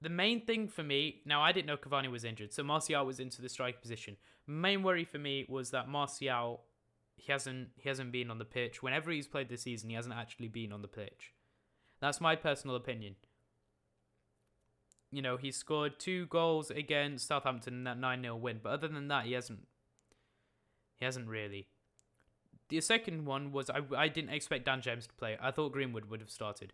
The 0.00 0.08
main 0.08 0.46
thing 0.46 0.68
for 0.68 0.84
me, 0.84 1.22
now 1.26 1.42
I 1.42 1.50
didn't 1.50 1.66
know 1.66 1.76
Cavani 1.76 2.10
was 2.10 2.24
injured, 2.24 2.52
so 2.52 2.62
Martial 2.62 3.04
was 3.04 3.18
into 3.18 3.42
the 3.42 3.48
striker 3.48 3.78
position. 3.78 4.16
Main 4.46 4.84
worry 4.84 5.04
for 5.04 5.18
me 5.18 5.44
was 5.48 5.70
that 5.70 5.88
Martial 5.88 6.62
he 7.16 7.32
hasn't 7.32 7.68
he 7.76 7.88
hasn't 7.88 8.12
been 8.12 8.30
on 8.30 8.38
the 8.38 8.44
pitch. 8.44 8.82
Whenever 8.82 9.10
he's 9.10 9.26
played 9.26 9.48
this 9.48 9.62
season, 9.62 9.90
he 9.90 9.96
hasn't 9.96 10.14
actually 10.14 10.48
been 10.48 10.72
on 10.72 10.82
the 10.82 10.88
pitch. 10.88 11.32
That's 12.00 12.20
my 12.20 12.36
personal 12.36 12.76
opinion. 12.76 13.16
You 15.10 15.22
know, 15.22 15.36
he 15.36 15.50
scored 15.50 15.98
two 15.98 16.26
goals 16.26 16.70
against 16.70 17.26
Southampton 17.26 17.74
in 17.74 17.84
that 17.84 17.98
9 17.98 18.22
0 18.22 18.36
win, 18.36 18.60
but 18.62 18.70
other 18.70 18.88
than 18.88 19.08
that, 19.08 19.24
he 19.24 19.32
hasn't. 19.32 19.66
He 20.96 21.04
hasn't 21.04 21.28
really. 21.28 21.68
The 22.68 22.80
second 22.80 23.24
one 23.24 23.52
was 23.52 23.70
I, 23.70 23.80
I 23.96 24.08
didn't 24.08 24.30
expect 24.30 24.66
Dan 24.66 24.82
James 24.82 25.06
to 25.06 25.14
play. 25.14 25.38
I 25.40 25.50
thought 25.50 25.72
Greenwood 25.72 26.10
would 26.10 26.20
have 26.20 26.30
started. 26.30 26.72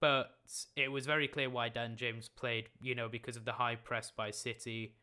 But 0.00 0.32
it 0.76 0.90
was 0.90 1.06
very 1.06 1.28
clear 1.28 1.48
why 1.48 1.68
Dan 1.68 1.96
James 1.96 2.28
played, 2.28 2.68
you 2.80 2.94
know, 2.94 3.08
because 3.08 3.36
of 3.36 3.44
the 3.44 3.52
high 3.52 3.76
press 3.76 4.12
by 4.14 4.32
City 4.32 4.96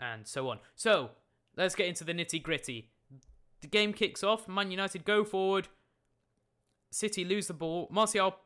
and 0.00 0.26
so 0.26 0.48
on. 0.48 0.58
So, 0.74 1.10
let's 1.56 1.76
get 1.76 1.86
into 1.86 2.02
the 2.02 2.12
nitty 2.12 2.42
gritty. 2.42 2.90
The 3.60 3.68
game 3.68 3.92
kicks 3.92 4.24
off. 4.24 4.48
Man 4.48 4.70
United 4.72 5.04
go 5.04 5.24
forward. 5.24 5.68
City 6.94 7.24
lose 7.24 7.48
the 7.48 7.54
ball. 7.54 7.88
Martial 7.90 8.36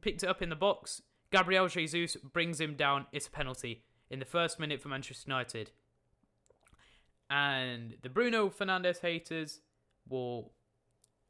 picked 0.00 0.22
it 0.22 0.28
up 0.28 0.42
in 0.42 0.50
the 0.50 0.56
box, 0.56 1.02
Gabriel 1.30 1.68
Jesus 1.68 2.16
brings 2.16 2.60
him 2.60 2.74
down. 2.74 3.06
It's 3.12 3.28
a 3.28 3.30
penalty 3.30 3.84
in 4.10 4.18
the 4.18 4.24
first 4.24 4.58
minute 4.58 4.82
for 4.82 4.88
Manchester 4.88 5.24
United. 5.28 5.70
And 7.28 7.94
the 8.02 8.08
Bruno 8.08 8.48
Fernandes 8.50 9.00
haters 9.00 9.60
will 10.08 10.52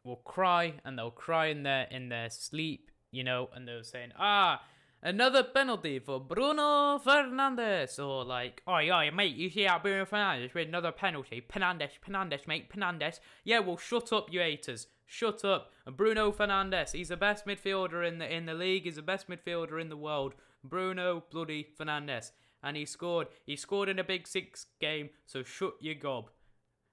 will 0.03 0.17
cry 0.17 0.75
and 0.83 0.99
they'll 0.99 1.11
cry 1.11 1.47
in 1.47 1.63
their 1.63 1.87
in 1.91 2.09
their 2.09 2.31
sleep, 2.31 2.91
you 3.11 3.23
know, 3.23 3.51
and 3.55 3.69
they're 3.69 3.83
saying, 3.83 4.13
"Ah, 4.19 4.65
another 5.03 5.43
penalty 5.43 5.99
for 5.99 6.19
Bruno 6.19 6.99
Fernandes," 6.99 8.03
or 8.03 8.25
like, 8.25 8.63
"Oh 8.67 8.79
yeah, 8.79 9.11
mate, 9.11 9.37
you 9.37 9.51
see 9.51 9.65
how 9.65 9.79
Bruno 9.79 10.07
Fernandes 10.07 10.55
with 10.55 10.69
another 10.69 10.93
penalty? 10.93 11.43
Fernandes, 11.43 11.91
Fernandes, 12.03 12.47
mate, 12.49 12.73
Fernandes." 12.73 13.21
Yeah, 13.45 13.59
well, 13.59 13.77
shut 13.77 14.11
up, 14.15 14.33
you 14.33 14.41
haters. 14.41 14.87
Shut 15.13 15.45
up. 15.45 15.73
And 15.85 15.97
Bruno 15.97 16.31
Fernandes, 16.31 16.93
he's 16.93 17.09
the 17.09 17.17
best 17.17 17.45
midfielder 17.45 18.07
in 18.07 18.19
the 18.19 18.33
in 18.33 18.47
the 18.47 18.55
league. 18.55 18.85
He's 18.85 18.95
the 18.95 19.03
best 19.03 19.29
midfielder 19.29 19.81
in 19.81 19.89
the 19.89 19.97
world. 19.97 20.35
Bruno 20.63 21.25
bloody 21.33 21.67
Fernandes 21.77 22.31
and 22.63 22.77
he 22.77 22.85
scored. 22.85 23.27
He 23.45 23.57
scored 23.57 23.89
in 23.89 23.99
a 23.99 24.05
big 24.05 24.29
six 24.29 24.67
game, 24.81 25.11
so 25.27 25.43
shut 25.43 25.75
your 25.81 25.97
gob. 25.97 26.31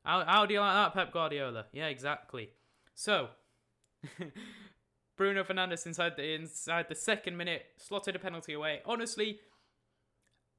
How, 0.04 0.26
how 0.26 0.48
do 0.48 0.56
you 0.56 0.62
like 0.62 0.74
that, 0.74 0.94
Pep 0.96 1.14
Guardiola? 1.14 1.66
Yeah, 1.72 1.90
exactly. 1.90 2.50
So, 2.96 3.28
Bruno 5.16 5.44
Fernandes 5.44 5.86
inside 5.86 6.14
the 6.18 6.34
inside 6.34 6.88
the 6.90 6.96
second 6.96 7.38
minute 7.38 7.66
slotted 7.78 8.16
a 8.16 8.20
penalty 8.20 8.54
away. 8.54 8.82
Honestly, 8.84 9.42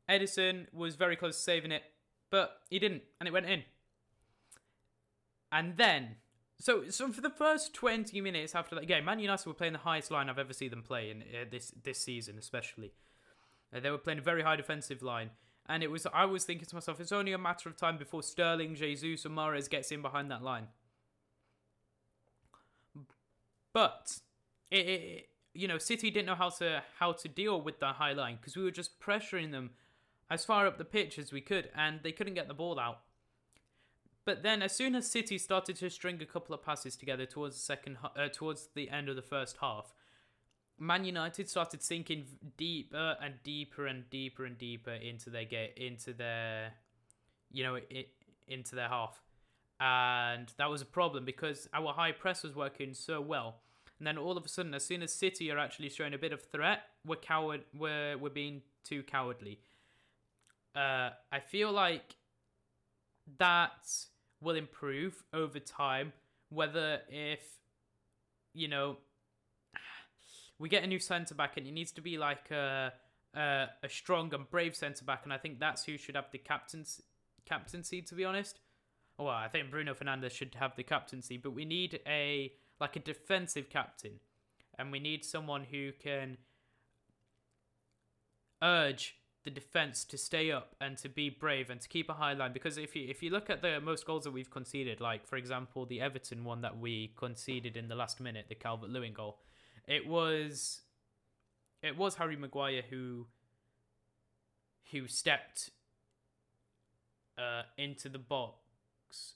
Ederson 0.08 0.72
was 0.72 0.94
very 0.94 1.16
close 1.16 1.36
to 1.36 1.42
saving 1.42 1.72
it, 1.72 1.82
but 2.30 2.60
he 2.70 2.78
didn't, 2.78 3.02
and 3.18 3.26
it 3.26 3.32
went 3.32 3.46
in. 3.46 3.64
And 5.50 5.76
then, 5.76 6.18
so 6.60 6.88
so 6.90 7.10
for 7.12 7.20
the 7.20 7.30
first 7.30 7.74
twenty 7.74 8.20
minutes 8.20 8.54
after 8.54 8.74
that 8.74 8.86
game, 8.86 9.04
Man 9.04 9.18
United 9.18 9.46
were 9.46 9.54
playing 9.54 9.74
the 9.74 9.80
highest 9.80 10.10
line 10.10 10.28
I've 10.28 10.38
ever 10.38 10.52
seen 10.52 10.70
them 10.70 10.82
play 10.82 11.10
in 11.10 11.22
uh, 11.22 11.44
this 11.50 11.72
this 11.82 11.98
season, 11.98 12.36
especially. 12.38 12.92
Uh, 13.74 13.80
they 13.80 13.90
were 13.90 13.98
playing 13.98 14.18
a 14.18 14.22
very 14.22 14.42
high 14.42 14.56
defensive 14.56 15.02
line. 15.02 15.30
And 15.68 15.82
it 15.82 15.90
was 15.90 16.06
I 16.12 16.24
was 16.24 16.44
thinking 16.44 16.66
to 16.66 16.74
myself, 16.74 16.98
it's 16.98 17.12
only 17.12 17.32
a 17.32 17.38
matter 17.38 17.68
of 17.68 17.76
time 17.76 17.98
before 17.98 18.22
Sterling, 18.22 18.74
Jesus, 18.74 19.24
and 19.26 19.36
Mahrez 19.36 19.68
gets 19.68 19.92
in 19.92 20.00
behind 20.00 20.30
that 20.30 20.42
line. 20.42 20.68
But 23.74 24.20
it, 24.70 24.86
it 24.86 25.28
you 25.52 25.68
know, 25.68 25.78
City 25.78 26.10
didn't 26.10 26.26
know 26.26 26.34
how 26.34 26.48
to 26.50 26.82
how 26.98 27.12
to 27.12 27.28
deal 27.28 27.60
with 27.60 27.80
that 27.80 27.96
high 27.96 28.14
line 28.14 28.36
because 28.40 28.56
we 28.56 28.62
were 28.62 28.70
just 28.70 28.98
pressuring 28.98 29.50
them 29.50 29.70
as 30.30 30.44
far 30.44 30.66
up 30.66 30.78
the 30.78 30.84
pitch 30.84 31.18
as 31.18 31.32
we 31.32 31.42
could, 31.42 31.68
and 31.76 32.00
they 32.02 32.12
couldn't 32.12 32.34
get 32.34 32.48
the 32.48 32.54
ball 32.54 32.80
out. 32.80 33.00
But 34.28 34.42
then, 34.42 34.60
as 34.60 34.76
soon 34.76 34.94
as 34.94 35.10
City 35.10 35.38
started 35.38 35.76
to 35.76 35.88
string 35.88 36.20
a 36.20 36.26
couple 36.26 36.54
of 36.54 36.62
passes 36.62 36.96
together 36.96 37.24
towards 37.24 37.56
the 37.56 37.62
second, 37.62 37.96
uh, 38.14 38.28
towards 38.30 38.68
the 38.74 38.90
end 38.90 39.08
of 39.08 39.16
the 39.16 39.22
first 39.22 39.56
half, 39.62 39.94
Man 40.78 41.06
United 41.06 41.48
started 41.48 41.82
sinking 41.82 42.26
deeper 42.58 43.16
and 43.22 43.36
deeper 43.42 43.86
and 43.86 44.10
deeper 44.10 44.44
and 44.44 44.58
deeper 44.58 44.92
into 44.92 45.30
their 45.30 45.46
get 45.46 45.78
into 45.78 46.12
their, 46.12 46.74
you 47.50 47.64
know, 47.64 47.76
it, 47.76 48.10
into 48.46 48.74
their 48.74 48.90
half, 48.90 49.22
and 49.80 50.52
that 50.58 50.68
was 50.68 50.82
a 50.82 50.84
problem 50.98 51.24
because 51.24 51.66
our 51.72 51.94
high 51.94 52.12
press 52.12 52.42
was 52.42 52.54
working 52.54 52.92
so 52.92 53.22
well. 53.22 53.62
And 53.98 54.06
then 54.06 54.18
all 54.18 54.36
of 54.36 54.44
a 54.44 54.48
sudden, 54.48 54.74
as 54.74 54.84
soon 54.84 55.02
as 55.02 55.10
City 55.10 55.50
are 55.50 55.58
actually 55.58 55.88
showing 55.88 56.12
a 56.12 56.18
bit 56.18 56.34
of 56.34 56.42
threat, 56.42 56.80
we're 57.02 57.16
coward, 57.16 57.64
we're 57.72 58.18
we're 58.18 58.28
being 58.28 58.60
too 58.84 59.04
cowardly. 59.04 59.60
Uh, 60.76 61.12
I 61.32 61.40
feel 61.40 61.72
like 61.72 62.16
that 63.38 63.88
will 64.40 64.56
improve 64.56 65.22
over 65.32 65.58
time. 65.58 66.12
Whether 66.50 67.00
if 67.08 67.40
you 68.54 68.68
know 68.68 68.98
we 70.58 70.68
get 70.68 70.82
a 70.82 70.86
new 70.86 70.98
centre 70.98 71.34
back, 71.34 71.56
and 71.56 71.66
it 71.66 71.72
needs 71.72 71.92
to 71.92 72.00
be 72.00 72.18
like 72.18 72.50
a 72.50 72.92
a, 73.34 73.66
a 73.82 73.88
strong 73.88 74.32
and 74.34 74.48
brave 74.48 74.74
centre 74.74 75.04
back, 75.04 75.24
and 75.24 75.32
I 75.32 75.38
think 75.38 75.60
that's 75.60 75.84
who 75.84 75.96
should 75.96 76.16
have 76.16 76.30
the 76.32 76.38
captain's 76.38 77.02
captaincy. 77.44 78.02
To 78.02 78.14
be 78.14 78.24
honest, 78.24 78.60
well, 79.18 79.28
I 79.28 79.48
think 79.48 79.70
Bruno 79.70 79.94
Fernandes 79.94 80.32
should 80.32 80.54
have 80.58 80.76
the 80.76 80.82
captaincy, 80.82 81.36
but 81.36 81.52
we 81.52 81.64
need 81.64 82.00
a 82.06 82.52
like 82.80 82.96
a 82.96 83.00
defensive 83.00 83.68
captain, 83.68 84.20
and 84.78 84.90
we 84.90 85.00
need 85.00 85.24
someone 85.24 85.64
who 85.70 85.92
can 85.92 86.38
urge 88.62 89.17
the 89.48 89.60
defense 89.60 90.04
to 90.04 90.18
stay 90.18 90.50
up 90.50 90.74
and 90.80 90.98
to 90.98 91.08
be 91.08 91.30
brave 91.30 91.70
and 91.70 91.80
to 91.80 91.88
keep 91.88 92.10
a 92.10 92.14
high 92.14 92.34
line 92.34 92.52
because 92.52 92.76
if 92.76 92.94
you 92.94 93.06
if 93.08 93.22
you 93.22 93.30
look 93.30 93.48
at 93.48 93.62
the 93.62 93.80
most 93.80 94.06
goals 94.06 94.24
that 94.24 94.32
we've 94.32 94.50
conceded 94.50 95.00
like 95.00 95.26
for 95.26 95.36
example 95.36 95.86
the 95.86 96.00
Everton 96.00 96.44
one 96.44 96.60
that 96.60 96.78
we 96.78 97.12
conceded 97.16 97.76
in 97.76 97.88
the 97.88 97.94
last 97.94 98.20
minute 98.20 98.46
the 98.48 98.54
Calvert 98.54 98.90
Lewin 98.90 99.14
goal 99.14 99.38
it 99.86 100.06
was 100.06 100.82
it 101.82 101.96
was 101.96 102.16
Harry 102.16 102.36
Maguire 102.36 102.82
who 102.90 103.26
who 104.90 105.06
stepped 105.06 105.70
uh, 107.38 107.62
into 107.76 108.08
the 108.08 108.18
box. 108.18 109.34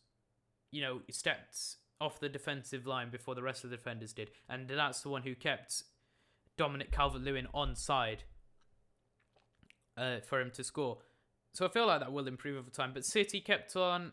You 0.70 0.82
know, 0.82 1.00
stepped 1.10 1.76
off 2.00 2.18
the 2.18 2.28
defensive 2.28 2.86
line 2.86 3.10
before 3.10 3.34
the 3.34 3.42
rest 3.42 3.64
of 3.64 3.70
the 3.70 3.76
defenders 3.76 4.12
did, 4.12 4.30
and 4.48 4.68
that's 4.68 5.02
the 5.02 5.08
one 5.08 5.22
who 5.22 5.34
kept 5.34 5.84
Dominic 6.56 6.90
Calvert-Lewin 6.90 7.46
on 7.52 7.76
side 7.76 8.24
uh, 10.02 10.20
for 10.20 10.40
him 10.40 10.50
to 10.52 10.64
score. 10.64 10.98
So 11.54 11.66
I 11.66 11.68
feel 11.68 11.86
like 11.86 12.00
that 12.00 12.12
will 12.12 12.26
improve 12.26 12.58
over 12.58 12.70
time. 12.70 12.92
But 12.94 13.04
City 13.04 13.40
kept 13.40 13.76
on 13.76 14.12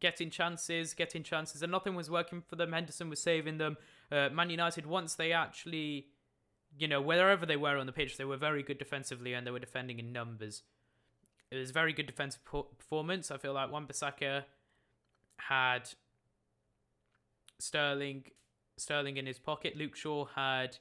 getting 0.00 0.30
chances, 0.30 0.94
getting 0.94 1.22
chances, 1.22 1.62
and 1.62 1.70
nothing 1.70 1.94
was 1.94 2.10
working 2.10 2.42
for 2.48 2.56
them. 2.56 2.72
Henderson 2.72 3.08
was 3.08 3.20
saving 3.22 3.58
them. 3.58 3.76
Uh, 4.10 4.28
Man 4.30 4.50
United, 4.50 4.86
once 4.86 5.14
they 5.14 5.32
actually, 5.32 6.06
you 6.78 6.88
know, 6.88 7.00
wherever 7.00 7.46
they 7.46 7.56
were 7.56 7.76
on 7.76 7.86
the 7.86 7.92
pitch, 7.92 8.16
they 8.16 8.24
were 8.24 8.36
very 8.36 8.62
good 8.62 8.78
defensively 8.78 9.34
and 9.34 9.46
they 9.46 9.50
were 9.50 9.58
defending 9.58 9.98
in 9.98 10.12
numbers. 10.12 10.62
It 11.50 11.56
was 11.58 11.70
very 11.70 11.92
good 11.92 12.06
defensive 12.06 12.44
performance. 12.44 13.30
I 13.30 13.36
feel 13.36 13.52
like 13.52 13.70
Wan-Bissaka 13.70 14.44
had 15.38 15.90
Sterling, 17.58 18.24
Sterling 18.78 19.16
in 19.16 19.26
his 19.26 19.38
pocket. 19.38 19.76
Luke 19.76 19.96
Shaw 19.96 20.26
had 20.34 20.78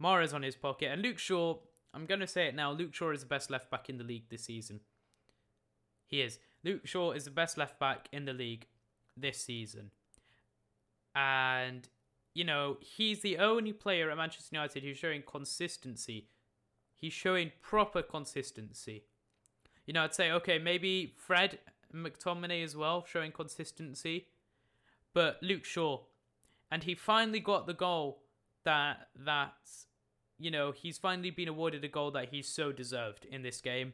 Mahrez 0.00 0.32
on 0.32 0.42
his 0.42 0.56
pocket, 0.56 0.90
and 0.92 1.02
Luke 1.02 1.18
Shaw. 1.18 1.58
I'm 1.94 2.06
going 2.06 2.20
to 2.20 2.26
say 2.26 2.46
it 2.46 2.54
now. 2.54 2.72
Luke 2.72 2.94
Shaw 2.94 3.10
is 3.10 3.20
the 3.20 3.26
best 3.26 3.50
left 3.50 3.70
back 3.70 3.88
in 3.88 3.98
the 3.98 4.04
league 4.04 4.28
this 4.30 4.44
season. 4.44 4.80
He 6.06 6.20
is. 6.20 6.38
Luke 6.64 6.86
Shaw 6.86 7.12
is 7.12 7.24
the 7.24 7.30
best 7.30 7.58
left 7.58 7.78
back 7.78 8.08
in 8.12 8.24
the 8.24 8.32
league 8.32 8.66
this 9.16 9.38
season. 9.38 9.90
And 11.14 11.88
you 12.34 12.44
know, 12.44 12.78
he's 12.80 13.20
the 13.20 13.38
only 13.38 13.72
player 13.72 14.10
at 14.10 14.16
Manchester 14.16 14.56
United 14.56 14.82
who's 14.82 14.96
showing 14.96 15.22
consistency. 15.22 16.28
He's 16.96 17.12
showing 17.12 17.52
proper 17.60 18.02
consistency. 18.02 19.04
You 19.86 19.92
know, 19.92 20.04
I'd 20.04 20.14
say, 20.14 20.30
okay, 20.30 20.58
maybe 20.58 21.14
Fred 21.16 21.58
McTominay 21.94 22.64
as 22.64 22.76
well, 22.76 23.04
showing 23.06 23.32
consistency. 23.32 24.28
But 25.12 25.38
Luke 25.42 25.64
Shaw. 25.64 26.00
And 26.70 26.84
he 26.84 26.94
finally 26.94 27.40
got 27.40 27.66
the 27.66 27.74
goal 27.74 28.22
that 28.64 29.08
that's 29.14 29.86
you 30.42 30.50
know, 30.50 30.72
he's 30.72 30.98
finally 30.98 31.30
been 31.30 31.48
awarded 31.48 31.84
a 31.84 31.88
goal 31.88 32.10
that 32.10 32.30
he's 32.30 32.48
so 32.48 32.72
deserved 32.72 33.24
in 33.30 33.42
this 33.42 33.60
game. 33.60 33.92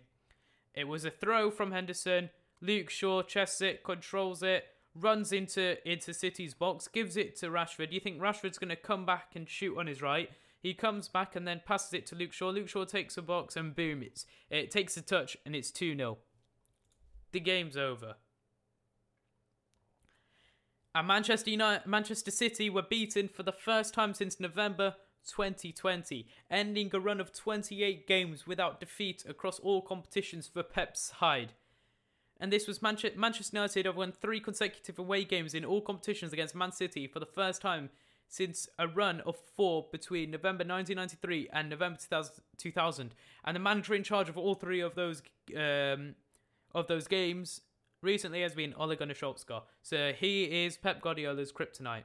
It 0.75 0.89
was 0.89 1.05
a 1.05 1.11
throw 1.11 1.51
from 1.51 1.73
Henderson. 1.73 2.31
Luke 2.63 2.89
Shaw 2.89 3.23
chests 3.23 3.61
it, 3.61 3.85
controls 3.85 4.43
it, 4.43 4.65
runs 4.95 5.31
into 5.31 5.77
into 5.89 6.15
City's 6.15 6.55
box, 6.55 6.89
gives 6.89 7.17
it 7.17 7.37
to 7.37 7.49
Rashford. 7.49 7.93
You 7.93 8.01
think 8.01 8.19
Rashford's 8.19 8.59
going 8.59 8.71
to 8.71 8.77
come 8.77 9.05
back 9.05 9.33
and 9.35 9.49
shoot 9.49 9.77
on 9.79 9.87
his 9.87 10.01
right? 10.01 10.31
He 10.61 10.73
comes 10.75 11.09
back 11.09 11.37
and 11.37 11.47
then 11.47 11.61
passes 11.65 11.93
it 11.93 12.07
to 12.07 12.17
Luke 12.17 12.33
Shaw. 12.33 12.49
Luke 12.49 12.69
Shaw 12.69 12.85
takes 12.85 13.19
a 13.19 13.23
box 13.23 13.55
and 13.55 13.77
boom, 13.77 14.03
it's 14.03 14.25
it 14.51 14.71
takes 14.71 14.97
a 14.97 15.03
touch 15.03 15.37
and 15.45 15.55
it's 15.55 15.71
2-0. 15.71 16.17
The 17.33 17.41
game's 17.41 17.77
over. 17.77 18.15
And 20.95 21.07
Manchester 21.07 21.51
United, 21.51 21.87
Manchester 21.87 22.31
City 22.31 22.71
were 22.71 22.83
beaten 22.83 23.29
for 23.29 23.43
the 23.43 23.53
first 23.53 23.93
time 23.93 24.15
since 24.15 24.41
November 24.41 24.95
2020, 25.27 26.27
ending 26.51 26.91
a 26.93 27.01
run 27.01 27.21
of 27.21 27.33
28 27.33 28.07
games 28.07 28.47
without 28.47 28.81
defeat 28.81 29.25
across 29.29 29.59
all 29.61 29.83
competitions 29.83 30.47
for 30.47 30.63
Pep's 30.63 31.13
side 31.19 31.53
and 32.41 32.53
this 32.53 32.67
was 32.67 32.81
Manchester 32.81 33.57
United 33.57 33.87
have 33.87 33.97
won 33.97 34.13
three 34.13 34.41
consecutive 34.41 34.99
away 34.99 35.25
games 35.25 35.55
in 35.55 35.65
all 35.65 35.81
competitions 35.81 36.33
against 36.33 36.55
Man 36.55 36.73
City 36.73 37.07
for 37.07 37.19
the 37.19 37.27
first 37.27 37.61
time 37.61 37.91
since 38.29 38.69
a 38.79 38.87
run 38.87 39.21
of 39.23 39.37
four 39.57 39.87
between 39.91 40.31
November 40.31 40.65
1993 40.65 41.49
and 41.53 41.69
November 41.69 41.99
2000. 42.57 43.15
And 43.45 43.57
the 43.57 43.61
manager 43.61 43.95
in 43.95 44.05
charge 44.05 44.29
of 44.29 44.37
all 44.37 44.55
three 44.55 44.81
of 44.81 44.95
those 44.95 45.23
um, 45.57 46.15
of 46.75 46.87
those 46.87 47.09
games 47.09 47.63
recently 48.03 48.43
has 48.43 48.55
been 48.55 48.75
Ole 48.75 48.95
Gunnar 48.95 49.15
Solskjaer. 49.15 49.63
So 49.83 50.13
he 50.13 50.65
is 50.65 50.77
Pep 50.77 51.01
Guardiola's 51.01 51.53
kryptonite. 51.53 52.05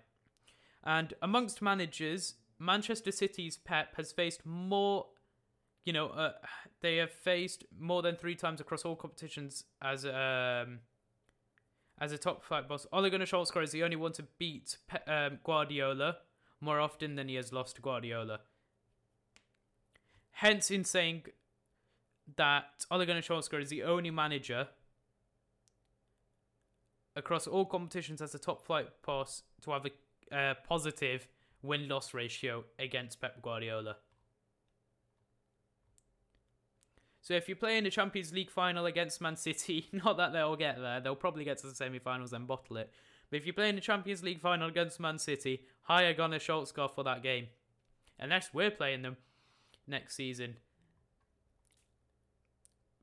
And 0.84 1.14
amongst 1.22 1.62
managers, 1.62 2.36
Manchester 2.60 3.12
City's 3.12 3.58
Pep 3.58 3.96
has 3.96 4.12
faced 4.12 4.46
more 4.46 5.08
you 5.86 5.92
know, 5.92 6.08
uh, 6.08 6.32
they 6.82 6.98
have 6.98 7.12
faced 7.12 7.66
more 7.78 8.02
than 8.02 8.16
three 8.16 8.36
times 8.36 8.62
across 8.62 8.86
all 8.86 8.96
competitions 8.96 9.66
as 9.82 10.06
um 10.06 10.80
as 12.00 12.12
a 12.12 12.18
top 12.18 12.44
flight 12.44 12.68
boss. 12.68 12.88
Ole 12.92 13.10
Gunnar 13.10 13.26
Solskjaer 13.26 13.64
is 13.64 13.72
the 13.72 13.84
only 13.84 13.96
one 13.96 14.14
to 14.14 14.24
beat 14.38 14.78
um, 15.08 15.40
Guardiola 15.44 16.18
more 16.60 16.80
often 16.80 17.16
than 17.16 17.28
he 17.28 17.36
has 17.36 17.54
lost 17.54 17.76
to 17.76 17.82
Guardiola. 17.82 18.40
Hence, 20.32 20.72
in 20.72 20.84
saying 20.84 21.24
that 22.36 22.86
Ole 22.90 23.06
Gunnar 23.06 23.22
Solskjaer 23.22 23.62
is 23.62 23.70
the 23.70 23.84
only 23.84 24.10
manager 24.10 24.70
across 27.16 27.46
all 27.46 27.66
competitions 27.66 28.22
as 28.22 28.34
a 28.34 28.40
top 28.40 28.66
flight 28.66 28.88
boss 29.06 29.44
to 29.62 29.72
have 29.72 29.86
a 29.86 30.36
uh, 30.36 30.54
positive 30.68 31.28
win 31.64 31.88
loss 31.88 32.14
ratio 32.14 32.66
against 32.78 33.20
Pep 33.20 33.42
Guardiola. 33.42 33.96
So 37.22 37.34
if 37.34 37.48
you 37.48 37.56
play 37.56 37.78
in 37.78 37.86
the 37.86 37.90
Champions 37.90 38.34
League 38.34 38.52
final 38.52 38.86
against 38.86 39.22
Man 39.22 39.38
City, 39.38 39.88
not 39.94 40.18
that 40.18 40.34
they'll 40.34 40.58
get 40.58 40.80
there, 40.80 41.00
they'll 41.00 41.16
probably 41.16 41.46
get 41.46 41.58
to 41.60 41.68
the 41.68 41.74
semi-finals 41.74 42.34
and 42.34 42.46
bottle 42.46 42.78
it. 42.78 42.92
But 43.32 43.38
if 43.38 43.48
you 43.48 43.54
play 43.54 43.70
in 43.70 43.76
the 43.76 43.82
Champions 43.82 44.22
League 44.22 44.42
final 44.42 44.68
against 44.68 45.00
Man 45.00 45.18
City, 45.18 45.64
hire 45.84 46.14
Gunnar 46.14 46.40
Solskjaer 46.40 46.94
for 46.94 47.04
that 47.06 47.24
game. 47.24 47.48
Unless 48.20 48.54
we're 48.54 48.70
playing 48.70 49.02
them 49.02 49.18
next 49.88 50.16
season. 50.16 50.58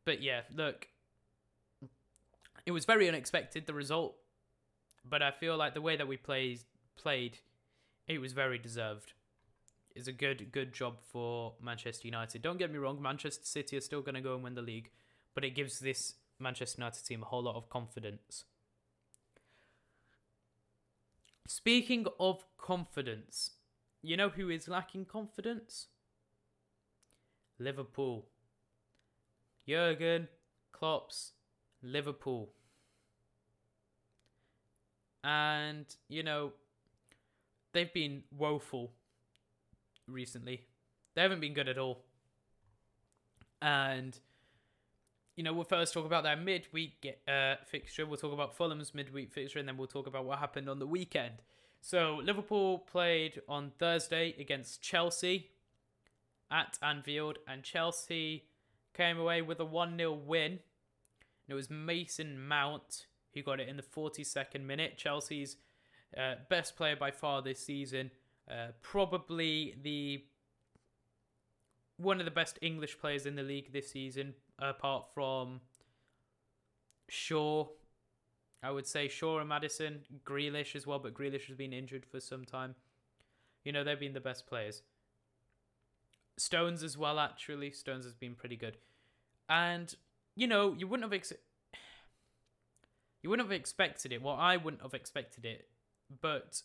But 0.05 0.23
yeah, 0.23 0.43
look, 0.55 0.89
it 2.67 2.73
was 2.73 2.85
very 2.85 3.09
unexpected 3.09 3.67
the 3.67 3.75
result, 3.75 4.17
but 5.09 5.23
I 5.23 5.31
feel 5.31 5.57
like 5.57 5.75
the 5.75 5.81
way 5.81 5.97
that 5.97 6.07
we 6.07 6.17
played 6.17 6.61
played, 6.97 7.39
it 8.11 8.21
was 8.21 8.33
very 8.33 8.59
deserved. 8.59 9.13
It's 9.95 10.09
a 10.09 10.13
good 10.13 10.53
good 10.53 10.73
job 10.73 10.99
for 11.01 11.55
Manchester 11.63 12.07
United. 12.07 12.43
Don't 12.43 12.59
get 12.59 12.73
me 12.73 12.79
wrong, 12.79 13.01
Manchester 13.01 13.45
City 13.45 13.77
are 13.77 13.81
still 13.81 14.03
going 14.03 14.15
to 14.15 14.21
go 14.21 14.35
and 14.35 14.45
win 14.45 14.55
the 14.55 14.63
league, 14.63 14.91
but 15.35 15.45
it 15.45 15.55
gives 15.55 15.79
this 15.81 16.15
Manchester 16.39 16.81
United 16.81 17.05
team 17.05 17.23
a 17.23 17.27
whole 17.27 17.43
lot 17.43 17.57
of 17.57 17.69
confidence. 17.69 18.45
Speaking 21.47 22.07
of 22.19 22.45
confidence, 22.59 23.51
you 24.03 24.17
know 24.17 24.29
who 24.29 24.49
is 24.51 24.69
lacking 24.69 25.07
confidence? 25.07 25.89
Liverpool. 27.59 28.27
Jurgen 29.69 30.29
Klopp's 30.73 31.33
Liverpool. 31.83 32.51
And, 35.23 35.85
you 36.09 36.23
know, 36.23 36.53
they've 37.73 37.93
been 37.93 38.23
woeful 38.37 38.93
recently. 40.07 40.67
They 41.15 41.23
haven't 41.23 41.41
been 41.41 41.55
good 41.55 41.69
at 41.69 41.79
all. 41.79 42.05
And, 43.63 44.19
you 45.37 45.45
know, 45.45 45.53
we'll 45.53 45.65
first 45.65 45.93
talk 45.93 46.07
about 46.07 46.23
their 46.23 46.37
midweek 46.37 47.07
uh, 47.29 47.57
fixture. 47.67 48.07
We'll 48.07 48.17
talk 48.17 48.33
about 48.33 48.57
Fulham's 48.57 48.95
midweek 48.95 49.33
fixture, 49.33 49.59
and 49.59 49.69
then 49.69 49.77
we'll 49.77 49.87
talk 49.87 50.07
about 50.07 50.25
what 50.25 50.39
happened 50.39 50.69
on 50.69 50.79
the 50.79 50.87
weekend. 50.87 51.43
So, 51.83 52.21
Liverpool 52.23 52.79
played 52.79 53.41
on 53.49 53.73
Thursday 53.79 54.35
against 54.39 54.83
Chelsea 54.83 55.51
at 56.51 56.79
Anfield, 56.83 57.39
and 57.47 57.63
Chelsea 57.63 58.45
came 58.95 59.19
away 59.19 59.43
with 59.43 59.61
a 59.61 59.65
1 59.65 59.97
0 59.97 60.13
win. 60.13 60.53
And 60.53 60.61
it 61.49 61.55
was 61.55 61.71
Mason 61.71 62.47
Mount 62.47 63.07
who 63.35 63.43
got 63.43 63.61
it 63.61 63.69
in 63.69 63.77
the 63.77 63.83
42nd 63.83 64.65
minute. 64.65 64.97
Chelsea's 64.97 65.57
uh, 66.17 66.35
best 66.49 66.77
player 66.77 66.97
by 66.97 67.11
far 67.11 67.43
this 67.43 67.61
season. 67.61 68.11
Uh, 68.51 68.69
probably 68.83 69.77
the 69.83 70.25
one 71.99 72.19
of 72.19 72.25
the 72.25 72.31
best 72.31 72.59
English 72.63 72.99
players 72.99 73.27
in 73.27 73.37
the 73.37 73.43
league 73.43 73.73
this 73.73 73.91
season, 73.91 74.35
apart 74.59 75.05
from 75.15 75.61
Shaw. 77.09 77.67
I 78.63 78.71
would 78.71 78.87
say 78.87 79.09
Shaw 79.09 79.39
and 79.39 79.49
Maddison, 79.49 80.01
Grealish 80.25 80.75
as 80.75 80.87
well, 80.87 80.99
but 80.99 81.15
Grealish 81.15 81.47
has 81.47 81.57
been 81.57 81.73
injured 81.73 82.07
for 82.07 82.21
some 82.21 82.45
time. 82.45 82.75
You 83.65 83.73
know, 83.73 83.85
they've 83.85 84.01
been 84.01 84.15
the 84.15 84.21
best 84.21 84.47
players. 84.47 84.83
Stones 86.39 86.83
as 86.83 86.97
well, 86.97 87.19
actually. 87.19 87.71
Stones 87.71 88.05
has 88.05 88.15
been 88.15 88.35
pretty 88.35 88.57
good. 88.57 88.79
And, 89.49 89.95
you 90.37 90.47
know, 90.47 90.75
you 90.77 90.87
wouldn't 90.87 91.05
have 91.05 91.13
ex- 91.13 91.33
you 93.23 93.31
wouldn't 93.31 93.47
have 93.49 93.59
expected 93.59 94.13
it. 94.13 94.23
Well, 94.23 94.37
I 94.37 94.57
wouldn't 94.57 94.83
have 94.83 94.95
expected 94.95 95.45
it. 95.45 95.69
But 96.21 96.63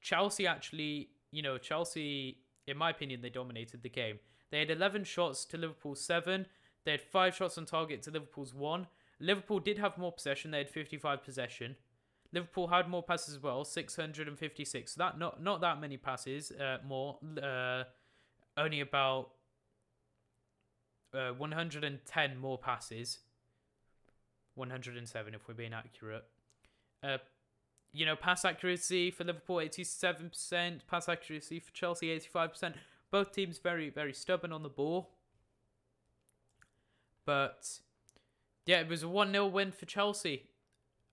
Chelsea 0.00 0.46
actually, 0.46 1.10
you 1.30 1.42
know, 1.42 1.58
Chelsea, 1.58 2.38
in 2.66 2.76
my 2.76 2.90
opinion, 2.90 3.22
they 3.22 3.30
dominated 3.30 3.82
the 3.82 3.88
game. 3.88 4.18
They 4.50 4.60
had 4.60 4.70
11 4.70 5.04
shots 5.04 5.44
to 5.46 5.56
Liverpool's 5.56 6.00
7. 6.04 6.46
They 6.84 6.92
had 6.92 7.02
5 7.02 7.34
shots 7.34 7.58
on 7.58 7.66
target 7.66 8.02
to 8.02 8.10
Liverpool's 8.10 8.54
1. 8.54 8.86
Liverpool 9.20 9.60
did 9.60 9.78
have 9.78 9.98
more 9.98 10.12
possession. 10.12 10.50
They 10.50 10.58
had 10.58 10.70
55 10.70 11.22
possession. 11.22 11.76
Liverpool 12.32 12.68
had 12.68 12.88
more 12.88 13.02
passes 13.02 13.36
as 13.36 13.42
well, 13.42 13.64
656. 13.64 14.92
So 14.92 14.98
that 14.98 15.18
not 15.18 15.42
not 15.42 15.60
that 15.60 15.80
many 15.80 15.96
passes, 15.96 16.52
uh, 16.52 16.78
more. 16.86 17.18
Uh, 17.42 17.84
only 18.56 18.80
about 18.80 19.30
uh, 21.14 21.30
110 21.30 22.38
more 22.38 22.58
passes. 22.58 23.18
107 24.54 25.34
if 25.34 25.48
we're 25.48 25.54
being 25.54 25.72
accurate. 25.72 26.24
You 27.92 28.06
know, 28.06 28.16
pass 28.16 28.44
accuracy 28.44 29.10
for 29.10 29.24
Liverpool 29.24 29.56
87%, 29.56 30.80
pass 30.86 31.08
accuracy 31.08 31.58
for 31.58 31.72
Chelsea 31.72 32.06
85%. 32.18 32.74
Both 33.10 33.32
teams 33.32 33.58
very, 33.58 33.90
very 33.90 34.12
stubborn 34.12 34.52
on 34.52 34.62
the 34.62 34.68
ball. 34.68 35.10
But 37.24 37.80
yeah, 38.66 38.80
it 38.80 38.88
was 38.88 39.02
a 39.02 39.08
1 39.08 39.32
0 39.32 39.46
win 39.48 39.72
for 39.72 39.86
Chelsea. 39.86 40.44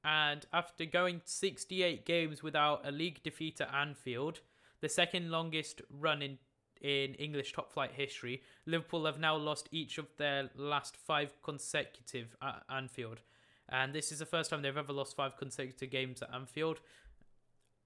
And 0.03 0.45
after 0.53 0.85
going 0.85 1.21
68 1.25 2.05
games 2.05 2.43
without 2.43 2.87
a 2.87 2.91
league 2.91 3.23
defeat 3.23 3.59
at 3.59 3.73
Anfield, 3.73 4.41
the 4.79 4.89
second 4.89 5.31
longest 5.31 5.81
run 5.89 6.21
in, 6.21 6.37
in 6.79 7.15
English 7.15 7.53
top 7.53 7.71
flight 7.71 7.91
history, 7.93 8.43
Liverpool 8.65 9.05
have 9.05 9.19
now 9.19 9.35
lost 9.35 9.67
each 9.71 9.97
of 9.97 10.05
their 10.17 10.49
last 10.55 10.95
five 10.95 11.33
consecutive 11.41 12.37
at 12.41 12.63
Anfield 12.69 13.21
and 13.69 13.93
this 13.93 14.11
is 14.11 14.19
the 14.19 14.25
first 14.25 14.49
time 14.49 14.61
they've 14.61 14.77
ever 14.77 14.93
lost 14.93 15.15
five 15.15 15.37
consecutive 15.37 15.91
games 15.91 16.21
at 16.21 16.33
Anfield. 16.33 16.79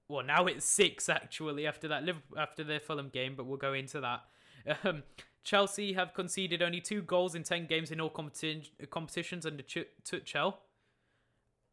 Well, 0.07 0.25
now 0.25 0.45
it's 0.45 0.65
six 0.65 1.09
actually 1.09 1.65
after 1.65 1.87
that 1.87 2.03
Liverpool, 2.03 2.37
after 2.37 2.63
their 2.63 2.79
Fulham 2.79 3.09
game, 3.09 3.33
but 3.35 3.45
we'll 3.45 3.57
go 3.57 3.73
into 3.73 4.01
that. 4.01 4.21
Um, 4.83 5.03
Chelsea 5.43 5.93
have 5.93 6.13
conceded 6.13 6.61
only 6.61 6.81
two 6.81 7.01
goals 7.01 7.33
in 7.33 7.43
ten 7.43 7.65
games 7.65 7.91
in 7.91 7.99
all 7.99 8.11
competi- 8.11 8.69
competitions 8.89 9.45
under 9.45 9.63
Ch- 9.63 9.87
Tuchel, 10.03 10.55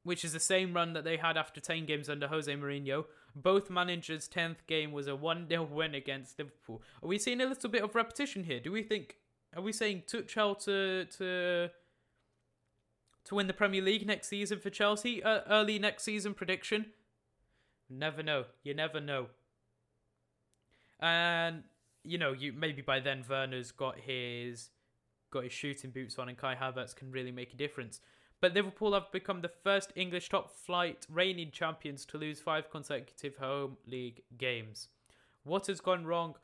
which 0.05 0.25
is 0.25 0.33
the 0.33 0.41
same 0.41 0.73
run 0.73 0.95
that 0.95 1.05
they 1.05 1.19
had 1.19 1.37
after 1.37 1.61
ten 1.61 1.85
games 1.85 2.09
under 2.09 2.29
Jose 2.29 2.51
Mourinho. 2.51 3.05
Both 3.35 3.69
managers' 3.69 4.27
tenth 4.27 4.67
game 4.67 4.91
was 4.91 5.07
a 5.07 5.15
one 5.15 5.49
0 5.49 5.65
win 5.65 5.95
against 5.95 6.39
Liverpool. 6.39 6.81
Are 7.03 7.09
we 7.09 7.19
seeing 7.19 7.43
a 7.43 7.47
little 7.47 7.69
bit 7.69 7.83
of 7.83 7.95
repetition 7.95 8.45
here? 8.45 8.59
Do 8.61 8.73
we 8.73 8.83
think? 8.83 9.17
Are 9.55 9.63
we 9.63 9.73
saying 9.73 10.05
Tuchel 10.07 10.59
to 10.65 11.05
to 11.19 11.71
to 13.29 13.35
win 13.35 13.47
the 13.47 13.53
Premier 13.53 13.83
League 13.83 14.07
next 14.07 14.29
season 14.29 14.59
for 14.59 14.71
Chelsea? 14.71 15.23
Uh, 15.23 15.41
early 15.49 15.79
next 15.79 16.03
season 16.03 16.33
prediction? 16.33 16.87
Never 17.89 18.23
know. 18.23 18.45
You 18.63 18.75
never 18.75 19.01
know. 19.01 19.27
And 20.99 21.65
you 22.05 22.17
know, 22.17 22.33
you 22.33 22.53
maybe 22.53 22.83
by 22.83 23.01
then 23.01 23.25
Werner's 23.29 23.71
got 23.71 23.99
his 24.01 24.71
got 25.31 25.45
his 25.45 25.53
shooting 25.53 25.91
boots 25.91 26.19
on, 26.19 26.29
and 26.29 26.39
Kai 26.39 26.55
Havertz 26.55 26.97
can 26.97 27.11
really 27.11 27.31
make 27.31 27.53
a 27.53 27.57
difference. 27.57 28.01
But 28.41 28.55
Liverpool 28.55 28.95
have 28.95 29.13
become 29.13 29.43
the 29.43 29.51
first 29.63 29.93
English 29.95 30.29
top 30.29 30.51
flight 30.51 31.07
reigning 31.11 31.51
champions 31.51 32.05
to 32.07 32.19
lose 32.19 32.41
five 32.41 32.71
consecutive 32.71 33.37
home 33.37 33.77
league 33.87 34.23
games. 34.39 34.89
What 35.45 35.67
has 35.67 35.81
gone 35.81 36.07
wrong 36.07 36.37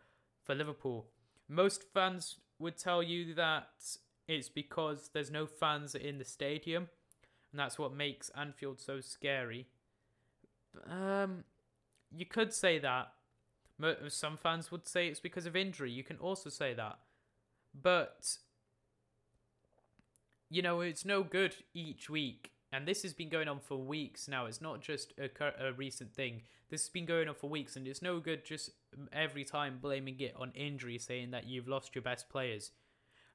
for 0.45 0.55
Liverpool? 0.55 1.07
Most 1.49 1.85
fans 1.95 2.37
would 2.59 2.77
tell 2.77 3.03
you 3.03 3.35
that 3.35 3.69
it's 4.27 4.49
because 4.49 5.11
there's 5.13 5.31
no 5.31 5.47
fans 5.47 5.95
in 5.95 6.19
the 6.19 6.25
stadium, 6.25 6.89
and 7.53 7.61
that's 7.61 7.79
what 7.79 7.95
makes 7.95 8.31
Anfield 8.31 8.81
so 8.81 9.01
scary. 9.01 9.67
Um, 10.89 11.45
you 12.15 12.27
could 12.27 12.53
say 12.53 12.79
that. 12.79 13.13
Some 14.09 14.37
fans 14.37 14.71
would 14.71 14.87
say 14.87 15.09
it's 15.09 15.21
because 15.21 15.47
of 15.47 15.57
injury. 15.57 15.91
You 15.91 16.05
can 16.05 16.17
also 16.19 16.49
say 16.49 16.75
that, 16.75 16.99
but 17.75 18.37
you 20.49 20.63
know 20.63 20.81
it's 20.81 21.05
no 21.05 21.25
good 21.25 21.57
each 21.75 22.09
week, 22.09 22.53
and 22.73 22.87
this 22.87 23.03
has 23.03 23.13
been 23.13 23.29
going 23.29 23.49
on 23.49 23.59
for 23.59 23.77
weeks 23.77 24.29
now. 24.29 24.47
It's 24.47 24.61
not 24.61 24.81
just 24.81 25.13
a, 25.19 25.29
a 25.61 25.73
recent 25.73 26.15
thing. 26.15 26.43
This 26.71 26.83
has 26.83 26.89
been 26.89 27.05
going 27.05 27.29
on 27.29 27.35
for 27.35 27.51
weeks, 27.51 27.75
and 27.75 27.87
it's 27.87 28.01
no 28.01 28.21
good 28.21 28.45
just 28.45 28.71
every 29.13 29.45
time 29.45 29.79
blaming 29.83 30.21
it 30.21 30.35
on 30.39 30.53
injury, 30.53 30.99
saying 30.99 31.33
that 31.33 31.47
you've 31.47 31.69
lost 31.69 31.97
your 31.97 32.03
best 32.03 32.29
players 32.29 32.71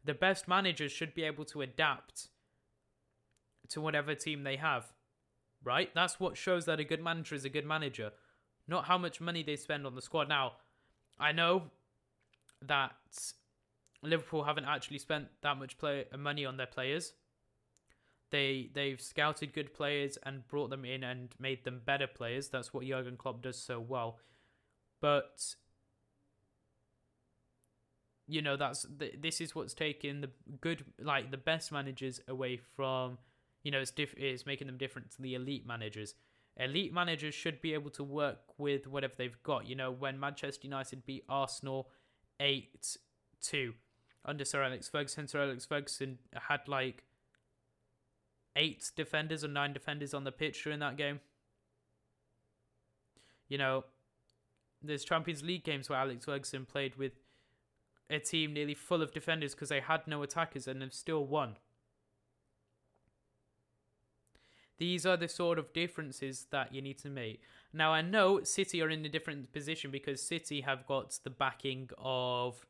the 0.03 0.13
best 0.13 0.47
managers 0.47 0.91
should 0.91 1.13
be 1.13 1.23
able 1.23 1.45
to 1.45 1.61
adapt 1.61 2.29
to 3.69 3.81
whatever 3.81 4.15
team 4.15 4.43
they 4.43 4.55
have. 4.57 4.85
Right? 5.63 5.93
That's 5.93 6.19
what 6.19 6.37
shows 6.37 6.65
that 6.65 6.79
a 6.79 6.85
good 6.85 7.03
manager 7.03 7.35
is 7.35 7.43
a 7.45 7.49
good 7.49 7.65
manager, 7.65 8.11
not 8.67 8.85
how 8.85 8.97
much 8.97 9.19
money 9.19 9.43
they 9.43 9.57
spend 9.57 9.85
on 9.85 9.95
the 9.95 10.01
squad. 10.01 10.29
Now, 10.29 10.53
I 11.19 11.33
know 11.33 11.63
that 12.65 12.91
Liverpool 14.01 14.43
haven't 14.43 14.65
actually 14.65 14.99
spent 14.99 15.27
that 15.41 15.57
much 15.57 15.77
play 15.77 16.05
money 16.17 16.45
on 16.45 16.57
their 16.57 16.67
players. 16.67 17.13
They 18.31 18.69
they've 18.73 19.01
scouted 19.01 19.53
good 19.53 19.73
players 19.73 20.17
and 20.23 20.47
brought 20.47 20.69
them 20.69 20.85
in 20.85 21.03
and 21.03 21.29
made 21.39 21.65
them 21.65 21.81
better 21.83 22.07
players. 22.07 22.49
That's 22.49 22.73
what 22.73 22.85
Jurgen 22.85 23.17
Klopp 23.17 23.41
does 23.41 23.57
so 23.57 23.79
well. 23.79 24.19
But 25.01 25.55
you 28.29 28.41
know 28.41 28.55
that's 28.55 28.85
th- 28.99 29.15
this 29.19 29.41
is 29.41 29.55
what's 29.55 29.73
taking 29.73 30.21
the 30.21 30.29
good 30.61 30.85
like 31.01 31.31
the 31.31 31.37
best 31.37 31.71
managers 31.71 32.21
away 32.27 32.57
from 32.57 33.17
you 33.63 33.71
know 33.71 33.79
it's 33.79 33.91
diff- 33.91 34.13
it's 34.17 34.45
making 34.45 34.67
them 34.67 34.77
different 34.77 35.11
to 35.11 35.21
the 35.21 35.33
elite 35.35 35.65
managers. 35.65 36.13
Elite 36.57 36.93
managers 36.93 37.33
should 37.33 37.61
be 37.61 37.73
able 37.73 37.89
to 37.89 38.03
work 38.03 38.39
with 38.57 38.85
whatever 38.85 39.13
they've 39.17 39.41
got. 39.43 39.67
You 39.67 39.75
know 39.75 39.91
when 39.91 40.19
manchester 40.19 40.67
united 40.67 41.05
beat 41.05 41.25
arsenal 41.27 41.89
8 42.39 42.97
2 43.41 43.73
under 44.25 44.45
sir 44.45 44.61
alex 44.63 44.87
ferguson 44.87 45.27
sir 45.27 45.41
alex 45.41 45.65
ferguson 45.65 46.19
had 46.47 46.67
like 46.67 47.03
eight 48.55 48.91
defenders 48.95 49.43
or 49.43 49.47
nine 49.47 49.73
defenders 49.73 50.13
on 50.13 50.23
the 50.23 50.31
pitch 50.31 50.63
during 50.63 50.79
that 50.79 50.97
game. 50.97 51.19
You 53.47 53.57
know 53.57 53.85
there's 54.81 55.03
champions 55.03 55.43
league 55.43 55.63
games 55.63 55.89
where 55.89 55.99
alex 55.99 56.25
ferguson 56.25 56.65
played 56.65 56.95
with 56.95 57.13
a 58.09 58.19
team 58.19 58.53
nearly 58.53 58.73
full 58.73 59.01
of 59.01 59.13
defenders 59.13 59.53
because 59.53 59.69
they 59.69 59.79
had 59.79 60.07
no 60.07 60.23
attackers 60.23 60.67
and 60.67 60.81
have 60.81 60.93
still 60.93 61.25
won. 61.25 61.57
These 64.77 65.05
are 65.05 65.17
the 65.17 65.27
sort 65.27 65.59
of 65.59 65.73
differences 65.73 66.47
that 66.51 66.73
you 66.73 66.81
need 66.81 66.97
to 66.99 67.09
make. 67.09 67.41
Now, 67.73 67.91
I 67.91 68.01
know 68.01 68.43
City 68.43 68.81
are 68.81 68.89
in 68.89 69.05
a 69.05 69.09
different 69.09 69.51
position 69.51 69.91
because 69.91 70.25
City 70.25 70.61
have 70.61 70.87
got 70.87 71.19
the 71.23 71.29
backing 71.29 71.89
of, 71.97 72.65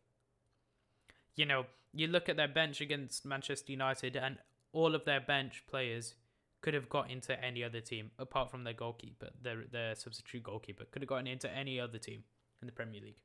you 1.36 1.46
know, 1.46 1.68
you 1.94 2.08
look 2.08 2.28
at 2.28 2.36
their 2.36 2.48
bench 2.48 2.82
against 2.82 3.26
Manchester 3.26 3.72
United, 3.72 4.16
and 4.16 4.38
all 4.74 4.94
of 4.96 5.06
their 5.06 5.22
bench 5.22 5.64
players 5.68 6.16
could 6.62 6.74
have 6.74 6.90
got 6.90 7.10
into 7.10 7.42
any 7.44 7.64
other 7.64 7.80
team 7.80 8.12
apart 8.20 8.52
from 8.52 8.64
their 8.64 8.74
goalkeeper, 8.74 9.30
their 9.42 9.64
their 9.72 9.96
substitute 9.96 10.44
goalkeeper 10.44 10.86
could 10.86 11.02
have 11.02 11.10
gotten 11.10 11.28
into 11.28 11.50
any 11.52 11.80
other 11.80 11.98
team 11.98 12.24
in 12.62 12.66
the 12.66 12.72
Premier 12.72 13.02
League. 13.02 13.22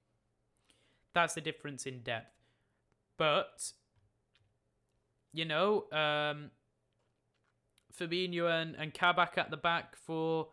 That's 1.14 1.34
the 1.34 1.40
difference 1.40 1.86
in 1.86 2.00
depth. 2.00 2.34
But 3.16 3.72
you 5.32 5.44
know, 5.44 5.84
um, 5.92 6.50
Fabinho 7.98 8.50
and, 8.50 8.74
and 8.76 8.92
Kabak 8.92 9.38
at 9.38 9.50
the 9.50 9.56
back 9.56 9.96
for 9.96 10.48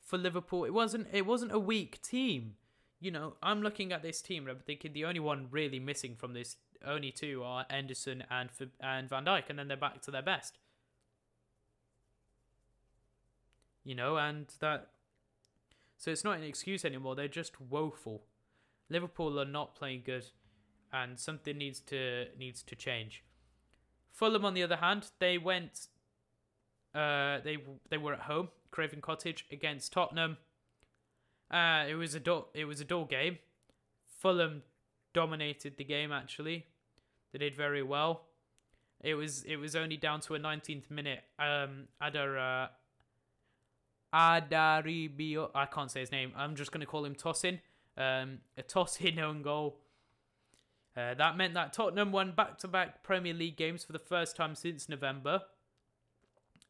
for 0.00 0.18
Liverpool. 0.18 0.64
It 0.64 0.72
wasn't 0.72 1.08
it 1.12 1.26
wasn't 1.26 1.52
a 1.52 1.58
weak 1.58 2.00
team. 2.02 2.54
You 3.00 3.10
know, 3.10 3.34
I'm 3.42 3.62
looking 3.62 3.92
at 3.92 4.02
this 4.02 4.22
team 4.22 4.44
and 4.44 4.56
I'm 4.56 4.62
thinking 4.64 4.92
the 4.92 5.04
only 5.04 5.20
one 5.20 5.48
really 5.50 5.78
missing 5.78 6.14
from 6.16 6.32
this 6.32 6.56
only 6.84 7.10
two 7.10 7.42
are 7.44 7.66
Henderson 7.68 8.24
and 8.30 8.50
and 8.80 9.08
Van 9.08 9.24
Dijk, 9.24 9.44
and 9.48 9.58
then 9.58 9.68
they're 9.68 9.76
back 9.76 10.02
to 10.02 10.10
their 10.10 10.22
best. 10.22 10.58
You 13.84 13.94
know, 13.94 14.16
and 14.16 14.46
that 14.60 14.88
so 15.96 16.10
it's 16.10 16.24
not 16.24 16.38
an 16.38 16.44
excuse 16.44 16.84
anymore. 16.84 17.14
They're 17.14 17.28
just 17.28 17.60
woeful. 17.60 18.22
Liverpool 18.88 19.40
are 19.40 19.44
not 19.44 19.74
playing 19.74 20.02
good, 20.04 20.24
and 20.92 21.18
something 21.18 21.58
needs 21.58 21.80
to 21.80 22.26
needs 22.38 22.62
to 22.62 22.76
change. 22.76 23.24
Fulham, 24.12 24.44
on 24.44 24.54
the 24.54 24.62
other 24.62 24.76
hand, 24.76 25.10
they 25.18 25.38
went. 25.38 25.88
Uh, 26.94 27.40
they 27.44 27.58
they 27.90 27.98
were 27.98 28.14
at 28.14 28.20
home, 28.20 28.48
Craven 28.70 29.00
Cottage 29.00 29.46
against 29.50 29.92
Tottenham. 29.92 30.38
Uh, 31.50 31.84
it 31.88 31.94
was 31.94 32.14
a 32.14 32.20
dull, 32.20 32.48
it 32.54 32.64
was 32.64 32.80
a 32.80 32.84
dull 32.84 33.04
game. 33.04 33.38
Fulham 34.18 34.62
dominated 35.12 35.76
the 35.76 35.84
game. 35.84 36.12
Actually, 36.12 36.66
they 37.32 37.38
did 37.38 37.54
very 37.54 37.82
well. 37.82 38.22
It 39.00 39.14
was 39.14 39.42
it 39.44 39.56
was 39.56 39.76
only 39.76 39.96
down 39.96 40.20
to 40.22 40.34
a 40.34 40.38
19th 40.38 40.90
minute. 40.90 41.22
Um, 41.38 41.88
Adar 42.00 42.38
uh, 42.38 42.68
Adaribio. 44.14 45.50
I 45.54 45.66
can't 45.66 45.90
say 45.90 46.00
his 46.00 46.10
name. 46.10 46.32
I'm 46.36 46.56
just 46.56 46.72
to 46.80 46.86
call 46.86 47.04
him 47.04 47.14
Tosin. 47.14 47.60
Um, 47.96 48.38
a 48.56 48.62
Tosin 48.62 49.18
own 49.18 49.42
goal. 49.42 49.78
Uh, 50.96 51.14
that 51.14 51.36
meant 51.36 51.54
that 51.54 51.72
Tottenham 51.72 52.10
won 52.10 52.32
back 52.32 52.58
to 52.58 52.68
back 52.68 53.02
Premier 53.02 53.34
League 53.34 53.56
games 53.56 53.84
for 53.84 53.92
the 53.92 53.98
first 53.98 54.34
time 54.36 54.54
since 54.54 54.88
November. 54.88 55.42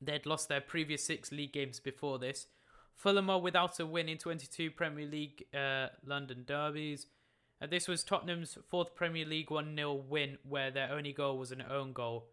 They'd 0.01 0.27
lost 0.27 0.49
their 0.49 0.61
previous 0.61 1.05
six 1.05 1.31
league 1.31 1.53
games 1.53 1.81
before 1.81 2.19
this. 2.19 2.47
Fulham 2.95 3.31
are 3.31 3.41
without 3.41 3.79
a 3.79 3.87
win 3.87 4.09
in 4.09 4.19
22 4.19 4.71
Premier 4.71 5.07
League 5.07 5.45
uh, 5.55 5.89
London 6.05 6.45
derbies. 6.47 7.07
Uh, 7.61 7.67
this 7.67 7.87
was 7.87 8.03
Tottenham's 8.03 8.59
fourth 8.69 8.95
Premier 8.95 9.25
League 9.25 9.51
1 9.51 9.77
0 9.77 10.05
win, 10.09 10.39
where 10.47 10.71
their 10.71 10.91
only 10.91 11.13
goal 11.13 11.39
was 11.39 11.53
an 11.53 11.63
own 11.71 11.93
goal. 11.93 12.27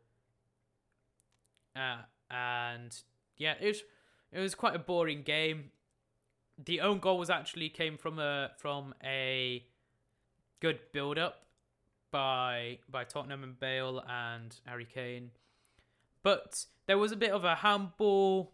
Uh, 1.75 2.01
and 2.29 2.95
yeah, 3.37 3.53
it 3.59 3.67
was, 3.67 3.83
it 4.31 4.39
was 4.39 4.55
quite 4.55 4.75
a 4.75 4.79
boring 4.79 5.21
game 5.21 5.71
the 6.63 6.81
own 6.81 6.99
goal 6.99 7.17
was 7.17 7.29
actually 7.29 7.69
came 7.69 7.97
from 7.97 8.19
a 8.19 8.51
from 8.57 8.93
a 9.03 9.65
good 10.59 10.79
build 10.91 11.17
up 11.17 11.45
by 12.11 12.79
by 12.89 13.03
Tottenham 13.03 13.43
and 13.43 13.59
Bale 13.59 14.03
and 14.07 14.55
Harry 14.65 14.85
Kane. 14.85 15.31
But 16.21 16.65
there 16.85 16.97
was 16.97 17.11
a 17.11 17.17
bit 17.17 17.31
of 17.31 17.43
a 17.43 17.55
handball 17.55 18.53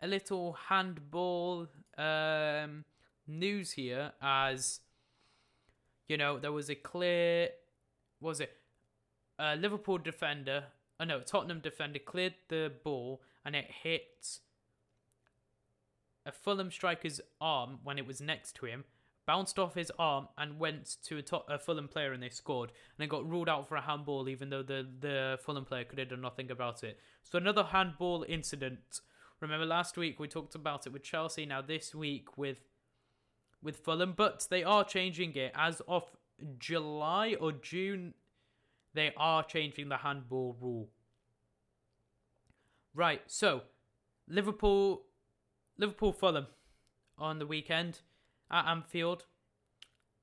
a 0.00 0.06
little 0.06 0.56
handball 0.68 1.68
um, 1.96 2.84
news 3.26 3.72
here 3.72 4.12
as 4.20 4.80
you 6.08 6.16
know 6.16 6.38
there 6.38 6.52
was 6.52 6.68
a 6.68 6.74
clear 6.74 7.48
was 8.20 8.40
it 8.40 8.52
a 9.38 9.56
Liverpool 9.56 9.98
defender 9.98 10.64
oh 11.00 11.04
no 11.04 11.20
Tottenham 11.20 11.60
defender 11.60 11.98
cleared 11.98 12.34
the 12.48 12.70
ball 12.84 13.22
and 13.44 13.56
it 13.56 13.66
hit 13.82 14.40
a 16.26 16.32
Fulham 16.32 16.70
striker's 16.70 17.20
arm 17.40 17.78
when 17.84 17.98
it 17.98 18.06
was 18.06 18.20
next 18.20 18.56
to 18.56 18.66
him, 18.66 18.84
bounced 19.26 19.58
off 19.58 19.74
his 19.74 19.92
arm 19.98 20.28
and 20.36 20.58
went 20.58 20.96
to 21.04 21.18
a, 21.18 21.22
top, 21.22 21.46
a 21.48 21.58
Fulham 21.58 21.88
player 21.88 22.12
and 22.12 22.22
they 22.22 22.28
scored. 22.28 22.72
And 22.96 23.04
it 23.04 23.08
got 23.08 23.28
ruled 23.28 23.48
out 23.48 23.68
for 23.68 23.76
a 23.76 23.80
handball, 23.80 24.28
even 24.28 24.50
though 24.50 24.62
the, 24.62 24.86
the 25.00 25.38
Fulham 25.44 25.64
player 25.64 25.84
could 25.84 25.98
have 25.98 26.10
done 26.10 26.20
nothing 26.20 26.50
about 26.50 26.84
it. 26.84 26.98
So 27.22 27.38
another 27.38 27.64
handball 27.64 28.24
incident. 28.28 29.00
Remember 29.40 29.66
last 29.66 29.96
week 29.96 30.18
we 30.18 30.28
talked 30.28 30.54
about 30.54 30.86
it 30.86 30.92
with 30.92 31.02
Chelsea. 31.02 31.46
Now 31.46 31.62
this 31.62 31.94
week 31.94 32.36
with 32.36 32.60
with 33.62 33.78
Fulham, 33.78 34.14
but 34.16 34.46
they 34.48 34.62
are 34.62 34.84
changing 34.84 35.34
it 35.34 35.50
as 35.54 35.80
of 35.88 36.04
July 36.58 37.34
or 37.40 37.52
June. 37.52 38.14
They 38.94 39.12
are 39.16 39.42
changing 39.42 39.88
the 39.88 39.96
handball 39.96 40.56
rule. 40.60 40.88
Right, 42.94 43.22
so 43.26 43.62
Liverpool 44.28 45.05
Liverpool 45.78 46.12
Fulham 46.12 46.46
on 47.18 47.38
the 47.38 47.46
weekend 47.46 48.00
at 48.50 48.66
Anfield. 48.66 49.24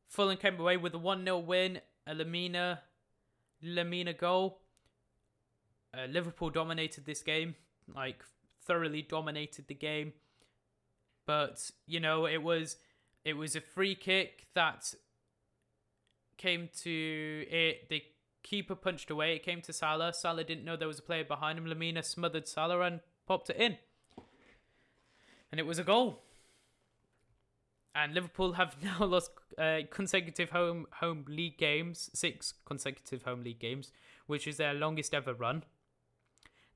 Fulham 0.07 0.37
came 0.37 0.59
away 0.59 0.77
with 0.77 0.93
a 0.93 0.97
1 0.97 1.23
0 1.23 1.39
win, 1.39 1.81
a 2.07 2.13
Lamina, 2.13 2.79
Lemina 3.63 4.17
goal. 4.17 4.59
Uh, 5.95 6.05
Liverpool 6.05 6.49
dominated 6.49 7.05
this 7.05 7.21
game, 7.21 7.55
like 7.93 8.23
thoroughly 8.61 9.01
dominated 9.01 9.67
the 9.67 9.75
game. 9.75 10.13
But 11.25 11.71
you 11.85 11.99
know, 11.99 12.25
it 12.25 12.41
was 12.41 12.77
it 13.23 13.33
was 13.33 13.55
a 13.55 13.61
free 13.61 13.95
kick 13.95 14.47
that 14.55 14.93
came 16.37 16.69
to 16.81 17.45
it. 17.49 17.89
The 17.89 18.03
keeper 18.41 18.75
punched 18.75 19.09
away. 19.09 19.35
It 19.35 19.43
came 19.43 19.61
to 19.61 19.73
Salah. 19.73 20.13
Salah 20.13 20.43
didn't 20.43 20.65
know 20.65 20.75
there 20.75 20.87
was 20.87 20.99
a 20.99 21.03
player 21.03 21.23
behind 21.23 21.57
him. 21.57 21.67
Lamina 21.67 22.03
smothered 22.03 22.47
Salah 22.47 22.81
and 22.81 22.99
popped 23.25 23.49
it 23.49 23.57
in 23.57 23.77
and 25.53 25.59
it 25.59 25.67
was 25.67 25.77
a 25.77 25.83
goal. 25.83 26.23
And 27.93 28.15
Liverpool 28.15 28.53
have 28.53 28.75
now 28.83 29.05
lost 29.05 29.29
uh, 29.55 29.81
consecutive 29.91 30.49
home 30.49 30.87
home 30.93 31.25
league 31.27 31.59
games, 31.59 32.09
six 32.11 32.55
consecutive 32.65 33.21
home 33.21 33.43
league 33.43 33.59
games, 33.59 33.91
which 34.25 34.47
is 34.47 34.57
their 34.57 34.73
longest 34.73 35.13
ever 35.13 35.31
run. 35.31 35.63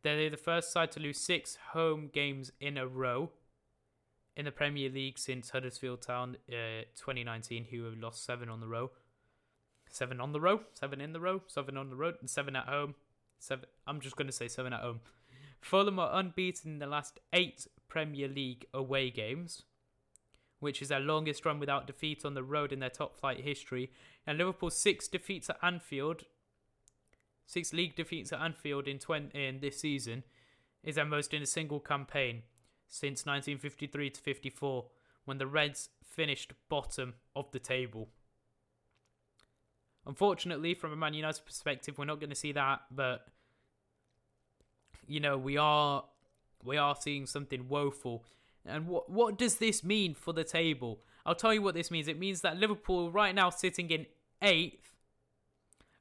They're 0.03 0.29
the 0.29 0.37
first 0.37 0.71
side 0.71 0.91
to 0.91 0.99
lose 0.99 1.17
six 1.17 1.57
home 1.71 2.11
games 2.13 2.51
in 2.59 2.77
a 2.77 2.85
row 2.85 3.31
in 4.35 4.45
the 4.45 4.51
Premier 4.51 4.91
League 4.91 5.17
since 5.17 5.49
Huddersfield 5.49 6.03
Town 6.03 6.37
uh, 6.47 6.85
2019, 6.97 7.65
who 7.71 7.85
have 7.85 7.97
lost 7.97 8.23
seven 8.23 8.47
on 8.47 8.59
the 8.59 8.67
row. 8.67 8.91
Seven 9.89 10.21
on 10.21 10.33
the 10.33 10.39
row, 10.39 10.61
seven 10.75 11.01
in 11.01 11.13
the 11.13 11.19
row, 11.19 11.41
seven 11.47 11.77
on 11.77 11.89
the 11.89 11.95
road, 11.95 12.17
and 12.19 12.29
seven 12.29 12.55
at 12.55 12.67
home. 12.67 12.93
Seven. 13.39 13.65
I'm 13.87 14.01
just 14.01 14.15
going 14.15 14.27
to 14.27 14.33
say 14.33 14.47
seven 14.47 14.71
at 14.71 14.81
home. 14.81 14.99
Fulham 15.61 15.97
are 15.97 16.11
unbeaten 16.13 16.73
in 16.73 16.79
the 16.79 16.85
last 16.85 17.19
eight 17.33 17.65
Premier 17.88 18.28
League 18.28 18.65
away 18.73 19.10
games, 19.10 19.63
which 20.60 20.82
is 20.82 20.89
their 20.89 21.00
longest 21.00 21.45
run 21.45 21.60
without 21.60 21.88
defeat 21.88 22.26
on 22.26 22.34
the 22.34 22.43
road 22.43 22.71
in 22.71 22.80
their 22.80 22.89
top 22.89 23.19
flight 23.19 23.41
history. 23.41 23.91
And 24.26 24.38
Liverpool's 24.38 24.78
six 24.78 25.08
defeats 25.08 25.50
at 25.50 25.60
Anfield, 25.62 26.23
six 27.45 27.73
league 27.73 27.95
defeats 27.95 28.34
at 28.34 28.41
Anfield 28.41 28.88
in 28.88 29.00
20, 29.00 29.38
in 29.38 29.60
this 29.60 29.80
season, 29.80 30.23
is 30.84 30.95
their 30.95 31.06
most 31.06 31.34
in 31.34 31.41
a 31.41 31.47
single 31.47 31.80
campaign 31.80 32.43
since 32.88 33.26
1953 33.26 34.10
to 34.10 34.21
54, 34.21 34.86
when 35.26 35.38
the 35.38 35.47
Reds 35.47 35.89
finished 36.06 36.54
bottom 36.69 37.15
of 37.36 37.52
the 37.52 37.60
table. 37.60 38.10
Unfortunately, 40.06 40.73
from 40.73 40.93
a 40.93 40.95
Man 40.95 41.13
United 41.13 41.45
perspective, 41.45 41.97
we're 41.97 42.06
not 42.06 42.21
going 42.21 42.30
to 42.30 42.36
see 42.36 42.54
that, 42.54 42.84
but 42.89 43.28
you 45.06 45.19
know 45.19 45.38
we 45.38 45.58
are 45.58 46.04
we 46.67 46.77
are 46.77 46.95
seeing 46.95 47.25
something 47.25 47.67
woeful. 47.67 48.25
And 48.65 48.88
what 48.88 49.10
what 49.10 49.38
does 49.38 49.56
this 49.56 49.84
mean 49.84 50.13
for 50.13 50.34
the 50.34 50.43
table? 50.43 51.01
I'll 51.25 51.36
tell 51.36 51.53
you 51.53 51.62
what 51.62 51.73
this 51.73 51.89
means. 51.89 52.08
It 52.08 52.19
means 52.19 52.41
that 52.41 52.58
Liverpool 52.58 53.12
right 53.12 53.34
now 53.34 53.49
sitting 53.49 53.89
in 53.89 54.06
eighth 54.41 54.93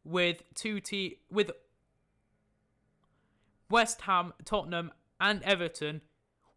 with 0.05 0.42
two 0.55 0.81
t 0.81 1.20
with 1.31 1.50
West 3.70 4.02
Ham, 4.02 4.33
Tottenham, 4.44 4.92
and 5.20 5.42
Everton 5.42 6.02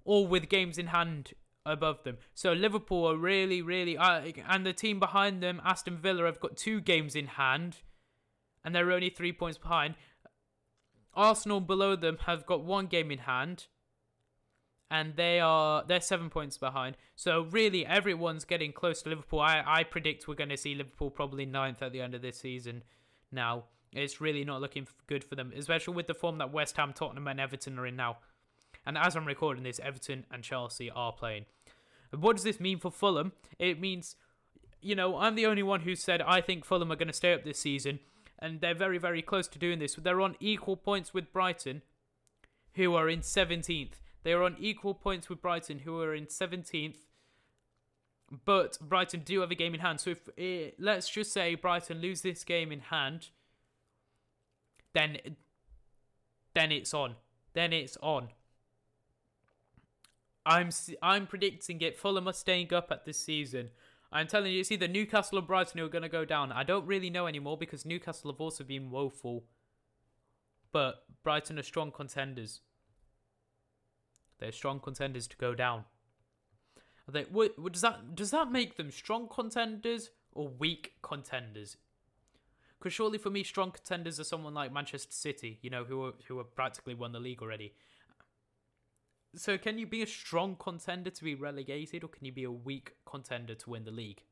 all 0.04 0.28
with 0.28 0.50
games 0.50 0.78
in 0.78 0.88
hand 0.88 1.34
above 1.66 2.04
them. 2.04 2.18
So 2.34 2.54
Liverpool 2.54 3.08
are 3.10 3.18
really, 3.18 3.62
really, 3.62 3.98
uh, 3.98 4.32
and 4.48 4.66
the 4.66 4.74
team 4.74 5.00
behind 5.00 5.42
them, 5.42 5.62
Aston 5.64 5.98
Villa, 5.98 6.26
have 6.26 6.40
got 6.40 6.58
two 6.58 6.82
games 6.82 7.16
in 7.16 7.28
hand, 7.28 7.78
and 8.64 8.74
they're 8.74 8.92
only 8.92 9.10
three 9.10 9.32
points 9.32 9.58
behind. 9.58 9.96
Arsenal 11.14 11.60
below 11.60 11.96
them 11.96 12.18
have 12.26 12.46
got 12.46 12.64
one 12.64 12.88
game 12.88 13.12
in 13.12 13.20
hand, 13.20 13.68
and 14.92 15.16
they 15.16 15.40
are 15.40 15.84
they're 15.88 16.02
seven 16.02 16.30
points 16.30 16.58
behind. 16.58 16.98
So 17.16 17.48
really, 17.52 17.86
everyone's 17.86 18.46
getting 18.46 18.72
close 18.72 19.02
to 19.04 19.10
Liverpool. 19.10 19.40
I 19.40 19.64
I 19.66 19.84
predict 19.84 20.28
we're 20.28 20.36
going 20.36 20.50
to 20.50 20.58
see 20.58 20.76
Liverpool 20.76 21.10
probably 21.10 21.46
ninth 21.46 21.82
at 21.82 21.92
the 21.92 22.02
end 22.02 22.16
of 22.16 22.22
this 22.22 22.38
season. 22.38 22.84
Now 23.32 23.66
it's 23.94 24.22
really 24.22 24.44
not 24.44 24.62
looking 24.62 24.88
good 25.08 25.24
for 25.24 25.36
them, 25.36 25.52
especially 25.56 25.96
with 25.96 26.08
the 26.08 26.14
form 26.14 26.38
that 26.38 26.54
West 26.54 26.78
Ham, 26.78 26.94
Tottenham, 26.94 27.28
and 27.28 27.40
Everton 27.40 27.80
are 27.80 27.88
in 27.88 27.96
now. 27.96 28.18
And 28.86 28.98
as 28.98 29.16
I'm 29.16 29.26
recording 29.26 29.64
this, 29.64 29.80
Everton 29.80 30.26
and 30.32 30.44
Chelsea 30.44 30.90
are 30.92 31.12
playing. 31.12 31.46
What 32.18 32.36
does 32.36 32.44
this 32.44 32.60
mean 32.60 32.80
for 32.80 32.92
Fulham? 32.92 33.34
It 33.58 33.80
means, 33.80 34.16
you 34.82 34.96
know, 34.96 35.18
I'm 35.18 35.36
the 35.36 35.46
only 35.46 35.64
one 35.64 35.82
who 35.82 35.96
said 35.96 36.22
I 36.22 36.42
think 36.42 36.66
Fulham 36.66 36.92
are 36.92 36.96
going 36.96 37.08
to 37.08 37.14
stay 37.14 37.34
up 37.34 37.44
this 37.44 37.60
season, 37.60 38.00
and 38.40 38.62
they're 38.62 38.76
very, 38.76 38.98
very 38.98 39.22
close 39.22 39.48
to 39.50 39.60
doing 39.60 39.80
this. 39.80 39.96
They're 39.96 40.22
on 40.22 40.36
equal 40.40 40.76
points 40.76 41.14
with 41.14 41.34
Brighton, 41.34 41.82
who 42.74 42.96
are 42.96 43.10
in 43.10 43.20
17th. 43.20 43.94
They 44.24 44.34
are 44.34 44.44
on 44.44 44.58
equal 44.60 44.94
points 44.94 45.30
with 45.30 45.42
Brighton, 45.42 45.80
who 45.80 46.02
are 46.02 46.14
in 46.14 46.26
17th. 46.26 46.98
But 48.46 48.78
Brighton 48.82 49.22
do 49.26 49.42
have 49.42 49.52
a 49.52 49.56
game 49.56 49.74
in 49.74 49.80
hand. 49.80 50.00
So 50.00 50.12
if 50.12 50.30
it, 50.38 50.44
eh, 50.44 50.72
let's 50.78 51.10
just 51.10 51.34
say 51.34 51.56
Brighton 51.56 52.00
lose 52.00 52.22
this 52.22 52.44
game 52.44 52.72
in 52.72 52.82
hand, 52.82 53.30
then 54.94 55.18
then 56.54 56.72
it's 56.72 56.94
on. 56.94 57.16
Then 57.54 57.74
it's 57.74 57.98
on. 58.02 58.30
I'm 60.46 60.70
I'm 61.02 61.26
predicting 61.26 61.82
it. 61.82 61.98
Fulham 61.98 62.28
are 62.28 62.34
staying 62.34 62.74
up 62.74 62.92
at 62.92 63.06
this 63.06 63.20
season. 63.20 63.70
I'm 64.12 64.28
telling 64.28 64.52
you, 64.52 64.60
it's 64.60 64.72
either 64.72 64.88
Newcastle 64.88 65.38
or 65.38 65.44
Brighton 65.44 65.80
who 65.80 65.86
are 65.86 65.90
going 65.90 66.02
to 66.02 66.10
go 66.10 66.26
down. 66.26 66.52
I 66.52 66.64
don't 66.64 66.88
really 66.88 67.12
know 67.12 67.28
anymore 67.28 67.58
because 67.58 67.86
Newcastle 67.86 68.32
have 68.32 68.42
also 68.42 68.64
been 68.64 68.90
woeful. 68.90 69.44
But 70.72 71.04
Brighton 71.24 71.60
are 71.60 71.64
strong 71.64 71.92
contenders. 71.92 72.62
They're 74.40 74.52
strong 74.52 74.80
contenders 74.80 75.28
to 75.28 75.38
go 75.38 75.54
down. 75.54 75.86
Are 77.08 77.12
they, 77.12 77.24
what, 77.24 77.58
what, 77.58 77.74
does 77.74 77.82
that 77.82 78.16
does 78.16 78.32
that 78.32 78.52
make 78.52 78.78
them 78.78 78.92
strong 78.92 79.28
contenders 79.28 80.12
or 80.32 80.48
weak 80.48 80.94
contenders? 81.02 81.78
Because 82.78 82.94
surely 82.94 83.18
for 83.18 83.30
me, 83.30 83.44
strong 83.44 83.72
contenders 83.72 84.20
are 84.20 84.24
someone 84.24 84.54
like 84.54 84.72
Manchester 84.72 85.12
City, 85.12 85.60
you 85.62 85.70
know, 85.70 85.84
who 85.84 86.06
are, 86.06 86.14
who 86.28 86.38
have 86.38 86.56
practically 86.56 86.94
won 86.94 87.12
the 87.12 87.20
league 87.20 87.42
already. 87.42 87.74
So 89.36 89.58
can 89.58 89.78
you 89.78 89.86
be 89.86 90.02
a 90.02 90.08
strong 90.08 90.56
contender 90.58 91.10
to 91.10 91.24
be 91.24 91.36
relegated, 91.36 92.04
or 92.04 92.08
can 92.08 92.26
you 92.26 92.32
be 92.32 92.46
a 92.46 92.52
weak 92.52 92.94
contender 93.06 93.54
to 93.56 93.70
win 93.70 93.84
the 93.84 93.92
league? 93.92 94.24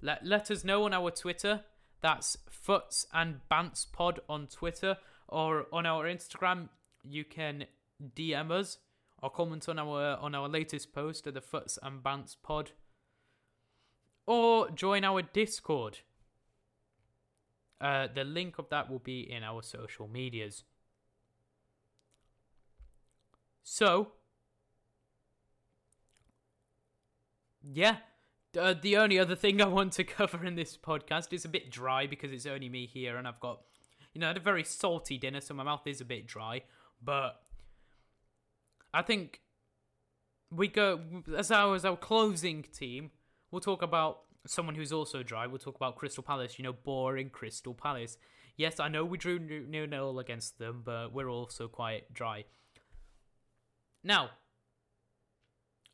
Let 0.00 0.24
let 0.24 0.50
us 0.50 0.64
know 0.64 0.84
on 0.84 0.94
our 0.94 1.10
Twitter. 1.10 1.62
That's 2.00 2.36
Futs 2.50 3.06
and 3.12 3.40
Bants 3.50 3.90
Pod 3.90 4.20
on 4.28 4.46
Twitter, 4.46 4.98
or 5.28 5.66
on 5.72 5.86
our 5.86 6.04
Instagram. 6.04 6.68
You 7.02 7.24
can 7.24 7.66
DM 8.02 8.50
us 8.50 8.78
or 9.22 9.30
comment 9.30 9.68
on 9.68 9.78
our 9.78 10.16
on 10.16 10.34
our 10.34 10.48
latest 10.48 10.92
post 10.92 11.26
at 11.26 11.34
the 11.34 11.40
Futs 11.40 11.78
and 11.82 12.02
Bants 12.02 12.36
Pod, 12.42 12.72
or 14.26 14.70
join 14.70 15.04
our 15.04 15.22
Discord. 15.22 16.00
Uh, 17.80 18.06
the 18.14 18.24
link 18.24 18.58
of 18.58 18.68
that 18.70 18.90
will 18.90 18.98
be 18.98 19.20
in 19.20 19.42
our 19.42 19.62
social 19.62 20.08
medias. 20.08 20.64
So, 23.62 24.12
yeah, 27.62 27.96
uh, 28.58 28.74
the 28.80 28.96
only 28.96 29.18
other 29.18 29.34
thing 29.34 29.60
I 29.60 29.66
want 29.66 29.94
to 29.94 30.04
cover 30.04 30.44
in 30.44 30.54
this 30.54 30.76
podcast 30.76 31.32
is 31.32 31.44
a 31.44 31.48
bit 31.48 31.70
dry 31.70 32.06
because 32.06 32.32
it's 32.32 32.46
only 32.46 32.68
me 32.68 32.86
here 32.86 33.16
and 33.16 33.26
I've 33.26 33.40
got, 33.40 33.62
you 34.12 34.20
know, 34.20 34.26
I 34.26 34.30
had 34.30 34.36
a 34.36 34.40
very 34.40 34.64
salty 34.64 35.18
dinner, 35.18 35.40
so 35.40 35.54
my 35.54 35.62
mouth 35.62 35.86
is 35.86 36.00
a 36.00 36.04
bit 36.04 36.26
dry. 36.26 36.62
But 37.02 37.40
I 38.94 39.02
think 39.02 39.40
we 40.50 40.68
go 40.68 41.00
as 41.36 41.50
our 41.50 41.74
as 41.74 41.84
our 41.84 41.96
closing 41.96 42.62
team. 42.62 43.10
We'll 43.50 43.60
talk 43.60 43.82
about 43.82 44.20
someone 44.46 44.76
who's 44.76 44.92
also 44.92 45.22
dry. 45.22 45.46
We'll 45.46 45.58
talk 45.58 45.76
about 45.76 45.96
Crystal 45.96 46.22
Palace. 46.22 46.58
You 46.58 46.64
know, 46.64 46.72
boring 46.72 47.30
Crystal 47.30 47.74
Palace. 47.74 48.16
Yes, 48.56 48.78
I 48.78 48.88
know 48.88 49.04
we 49.04 49.18
drew 49.18 49.38
nil 49.38 49.86
nil 49.86 50.18
against 50.20 50.58
them, 50.58 50.82
but 50.84 51.12
we're 51.12 51.28
also 51.28 51.66
quite 51.66 52.14
dry. 52.14 52.44
Now, 54.04 54.30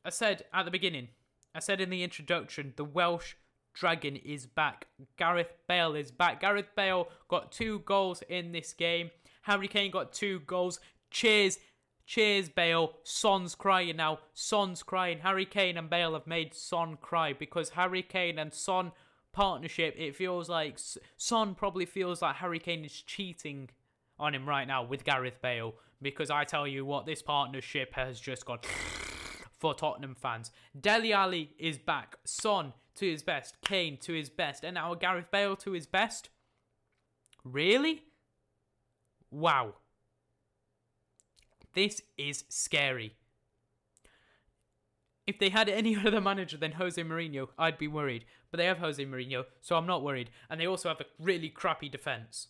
I 0.04 0.10
said 0.10 0.44
at 0.52 0.64
the 0.64 0.70
beginning, 0.70 1.08
I 1.54 1.60
said 1.60 1.80
in 1.80 1.90
the 1.90 2.02
introduction, 2.02 2.74
the 2.76 2.84
Welsh 2.84 3.34
Dragon 3.72 4.16
is 4.16 4.46
back. 4.46 4.88
Gareth 5.16 5.54
Bale 5.68 5.94
is 5.94 6.10
back. 6.10 6.40
Gareth 6.40 6.74
Bale 6.76 7.08
got 7.28 7.52
two 7.52 7.78
goals 7.80 8.22
in 8.28 8.52
this 8.52 8.74
game. 8.74 9.10
Harry 9.42 9.68
Kane 9.68 9.90
got 9.90 10.12
two 10.12 10.40
goals. 10.40 10.80
Cheers. 11.10 11.58
Cheers, 12.10 12.48
Bale. 12.48 12.94
Son's 13.04 13.54
crying 13.54 13.98
now. 13.98 14.18
Son's 14.34 14.82
crying. 14.82 15.20
Harry 15.20 15.46
Kane 15.46 15.76
and 15.76 15.88
Bale 15.88 16.14
have 16.14 16.26
made 16.26 16.54
Son 16.54 16.98
cry 17.00 17.32
because 17.32 17.70
Harry 17.70 18.02
Kane 18.02 18.36
and 18.36 18.52
Son 18.52 18.90
partnership, 19.30 19.94
it 19.96 20.16
feels 20.16 20.48
like 20.48 20.80
Son 21.16 21.54
probably 21.54 21.86
feels 21.86 22.20
like 22.20 22.34
Harry 22.34 22.58
Kane 22.58 22.84
is 22.84 23.00
cheating 23.02 23.70
on 24.18 24.34
him 24.34 24.48
right 24.48 24.66
now 24.66 24.82
with 24.82 25.04
Gareth 25.04 25.40
Bale 25.40 25.74
because 26.02 26.32
I 26.32 26.42
tell 26.42 26.66
you 26.66 26.84
what, 26.84 27.06
this 27.06 27.22
partnership 27.22 27.94
has 27.94 28.18
just 28.18 28.44
gone 28.44 28.58
for 29.60 29.72
Tottenham 29.72 30.16
fans. 30.16 30.50
Dele 30.80 31.12
Alli 31.12 31.52
is 31.60 31.78
back. 31.78 32.16
Son 32.24 32.72
to 32.96 33.08
his 33.08 33.22
best. 33.22 33.54
Kane 33.62 33.96
to 33.98 34.14
his 34.14 34.30
best. 34.30 34.64
And 34.64 34.74
now 34.74 34.92
Gareth 34.94 35.30
Bale 35.30 35.54
to 35.58 35.70
his 35.70 35.86
best. 35.86 36.28
Really? 37.44 38.02
Wow. 39.30 39.74
This 41.74 42.02
is 42.18 42.44
scary. 42.48 43.14
If 45.26 45.38
they 45.38 45.50
had 45.50 45.68
any 45.68 45.96
other 46.06 46.20
manager 46.20 46.56
than 46.56 46.72
Jose 46.72 47.02
Mourinho, 47.02 47.48
I'd 47.58 47.78
be 47.78 47.88
worried. 47.88 48.24
But 48.50 48.58
they 48.58 48.66
have 48.66 48.78
Jose 48.78 49.04
Mourinho, 49.04 49.44
so 49.60 49.76
I'm 49.76 49.86
not 49.86 50.02
worried. 50.02 50.30
And 50.48 50.60
they 50.60 50.66
also 50.66 50.88
have 50.88 51.00
a 51.00 51.06
really 51.18 51.48
crappy 51.48 51.88
defense 51.88 52.48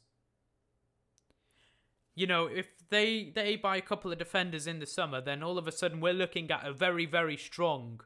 you 2.14 2.26
know, 2.26 2.46
if 2.46 2.68
they 2.90 3.33
they 3.35 3.56
buy 3.56 3.76
a 3.76 3.80
couple 3.80 4.12
of 4.12 4.18
defenders 4.18 4.66
in 4.66 4.78
the 4.78 4.87
summer, 4.87 5.20
then 5.22 5.42
all 5.42 5.56
of 5.56 5.66
a 5.66 5.72
sudden 5.72 6.00
we're 6.00 6.12
looking 6.12 6.50
at 6.50 6.66
a 6.66 6.72
very 6.72 7.06
very 7.06 7.37
strong, 7.37 8.00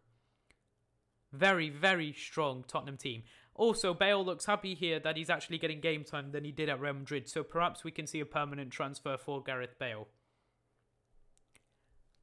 very 1.33 1.69
very 1.69 2.13
strong 2.13 2.65
Tottenham 2.69 2.97
team. 2.97 3.25
Also, 3.57 3.93
Bale 3.93 4.25
looks 4.25 4.47
happy 4.47 4.75
here 4.75 5.01
that 5.01 5.17
he's 5.17 5.31
actually 5.31 5.59
getting 5.59 5.81
game 5.81 6.05
time 6.05 6.31
than 6.31 6.45
he 6.45 6.53
did 6.53 6.69
at 6.69 6.81
Real 6.81 6.95
Madrid, 6.95 7.29
so 7.29 7.43
perhaps 7.43 7.85
we 7.85 7.91
can 7.91 8.07
see 8.07 8.21
a 8.21 8.27
permanent 8.27 8.71
transfer 8.71 9.17
for 9.17 9.43
Gareth 9.43 9.79
Bale. 9.79 10.09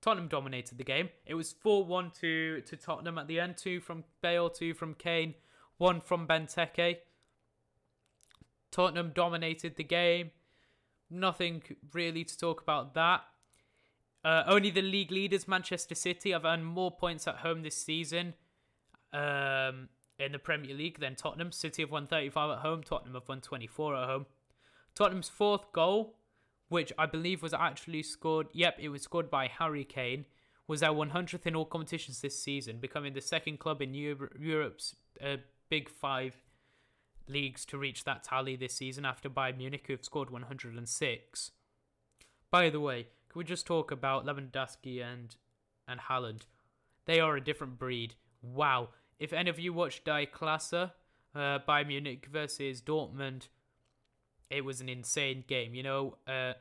Tottenham 0.02 0.28
dominated 0.28 0.78
the 0.78 0.84
game. 0.84 1.10
It 1.26 1.36
was 1.36 1.54
4 1.54 1.86
1 1.86 2.12
to, 2.22 2.62
to 2.62 2.76
Tottenham 2.76 3.18
at 3.18 3.28
the 3.28 3.40
end. 3.40 3.58
Two 3.58 3.80
from 3.80 4.04
Bale, 4.22 4.50
two 4.50 4.74
from 4.74 4.96
Kane, 4.96 5.36
one 5.78 6.02
from 6.02 6.28
Benteke. 6.28 6.98
Tottenham 8.72 9.12
dominated 9.14 9.76
the 9.76 9.84
game 9.84 10.32
nothing 11.12 11.62
really 11.94 12.24
to 12.24 12.38
talk 12.38 12.62
about 12.62 12.94
that. 12.94 13.22
Uh, 14.24 14.44
only 14.48 14.70
the 14.70 14.82
league 14.82 15.12
leaders, 15.12 15.48
Manchester 15.48 15.96
City, 15.96 16.32
have 16.32 16.46
earned 16.46 16.66
more 16.66 16.92
points 16.92 17.28
at 17.28 17.38
home 17.38 17.64
this 17.64 17.76
season 17.76 18.34
um, 19.14 19.90
in 20.20 20.32
the 20.32 20.40
Premier 20.40 20.76
League 20.76 21.00
than 21.00 21.16
Tottenham. 21.16 21.52
City 21.52 21.82
have 21.84 21.92
won 21.92 22.08
35 22.08 22.52
at 22.52 22.58
home, 22.60 22.84
Tottenham 22.84 23.16
have 23.16 23.28
won 23.28 23.42
24 23.42 23.96
at 23.96 24.08
home. 24.08 24.26
Tottenham's 24.96 25.30
fourth 25.30 25.72
goal, 25.74 26.16
which 26.72 26.94
I 26.98 27.06
believe 27.06 27.44
was 27.44 27.54
actually 27.54 28.02
scored, 28.02 28.48
yep, 28.54 28.78
it 28.80 28.88
was 28.88 29.02
scored 29.02 29.30
by 29.30 29.48
Harry 29.48 29.84
Kane, 29.84 30.24
was 30.70 30.80
their 30.80 30.92
100th 30.92 31.46
in 31.46 31.54
all 31.54 31.66
competitions 31.66 32.22
this 32.22 32.42
season, 32.42 32.78
becoming 32.80 33.12
the 33.12 33.20
second 33.20 33.60
club 33.60 33.82
in 33.82 33.94
Europe's 33.94 34.96
uh, 35.22 35.36
Big 35.70 35.90
Five 35.90 36.38
leagues 37.28 37.66
to 37.66 37.78
reach 37.78 38.06
that 38.06 38.24
tally 38.24 38.56
this 38.56 38.74
season 38.74 39.04
after 39.04 39.30
Bayern 39.30 39.58
Munich, 39.58 39.84
who 39.86 39.92
have 39.92 40.06
scored 40.06 40.30
106. 40.30 41.52
By 42.50 42.70
the 42.70 42.80
way, 42.80 43.08
can 43.28 43.40
we 43.40 43.44
just 43.44 43.68
talk 43.68 43.92
about 43.92 44.26
Lewandowski 44.26 45.04
and 45.04 45.36
and 45.90 46.00
Haaland? 46.00 46.44
They 47.06 47.20
are 47.20 47.36
a 47.36 47.44
different 47.44 47.80
breed. 47.80 48.16
Wow. 48.42 48.92
If 49.20 49.34
any 49.34 49.50
of 49.50 49.60
you 49.60 49.74
watched 49.74 50.06
Die 50.06 50.28
Klasse, 50.34 50.92
uh, 51.36 51.60
Bayern 51.68 51.88
Munich 51.88 52.30
versus 52.32 52.82
Dortmund, 52.82 53.50
it 54.52 54.66
was 54.66 54.82
an 54.82 54.90
insane 54.90 55.44
game. 55.48 55.74
You 55.74 55.84
know, 55.84 56.18
uh, 56.28 56.54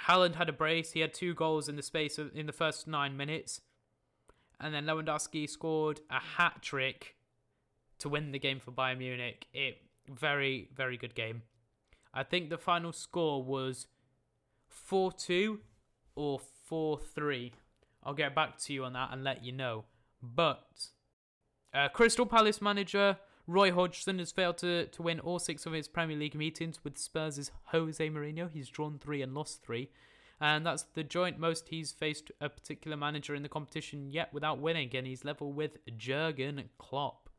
Haaland 0.00 0.34
had 0.34 0.48
a 0.48 0.52
brace. 0.52 0.92
He 0.92 1.00
had 1.00 1.14
two 1.14 1.34
goals 1.34 1.68
in 1.68 1.76
the 1.76 1.82
space 1.82 2.18
of 2.18 2.34
in 2.34 2.46
the 2.46 2.52
first 2.52 2.88
nine 2.88 3.16
minutes, 3.16 3.60
and 4.58 4.74
then 4.74 4.86
Lewandowski 4.86 5.48
scored 5.48 6.00
a 6.10 6.18
hat 6.18 6.62
trick 6.62 7.16
to 7.98 8.08
win 8.08 8.32
the 8.32 8.38
game 8.38 8.58
for 8.58 8.72
Bayern 8.72 8.98
Munich. 8.98 9.46
It 9.52 9.78
Very, 10.08 10.70
very 10.74 10.96
good 10.96 11.14
game. 11.14 11.42
I 12.14 12.22
think 12.22 12.48
the 12.48 12.58
final 12.58 12.92
score 12.92 13.42
was 13.42 13.86
4 14.68 15.12
2 15.12 15.60
or 16.14 16.40
4 16.64 16.98
3. 16.98 17.52
I'll 18.02 18.14
get 18.14 18.34
back 18.34 18.56
to 18.58 18.72
you 18.72 18.84
on 18.84 18.94
that 18.94 19.10
and 19.12 19.22
let 19.22 19.44
you 19.44 19.52
know. 19.52 19.84
But 20.22 20.88
uh, 21.74 21.88
Crystal 21.88 22.24
Palace 22.24 22.62
manager 22.62 23.18
Roy 23.46 23.72
Hodgson 23.72 24.18
has 24.18 24.32
failed 24.32 24.58
to, 24.58 24.86
to 24.86 25.02
win 25.02 25.20
all 25.20 25.38
six 25.38 25.66
of 25.66 25.72
his 25.72 25.86
Premier 25.86 26.16
League 26.16 26.34
meetings 26.34 26.80
with 26.82 26.98
Spurs' 26.98 27.52
Jose 27.66 28.08
Mourinho. 28.08 28.50
He's 28.50 28.68
drawn 28.68 28.98
three 28.98 29.22
and 29.22 29.34
lost 29.34 29.62
three. 29.62 29.90
And 30.40 30.66
that's 30.66 30.82
the 30.82 31.04
joint 31.04 31.38
most 31.38 31.68
he's 31.68 31.92
faced 31.92 32.30
a 32.40 32.48
particular 32.48 32.96
manager 32.96 33.34
in 33.34 33.42
the 33.42 33.48
competition 33.48 34.10
yet 34.10 34.34
without 34.34 34.58
winning. 34.58 34.90
And 34.94 35.06
he's 35.06 35.24
level 35.24 35.52
with 35.52 35.78
Jurgen 35.96 36.64
Klopp. 36.78 37.30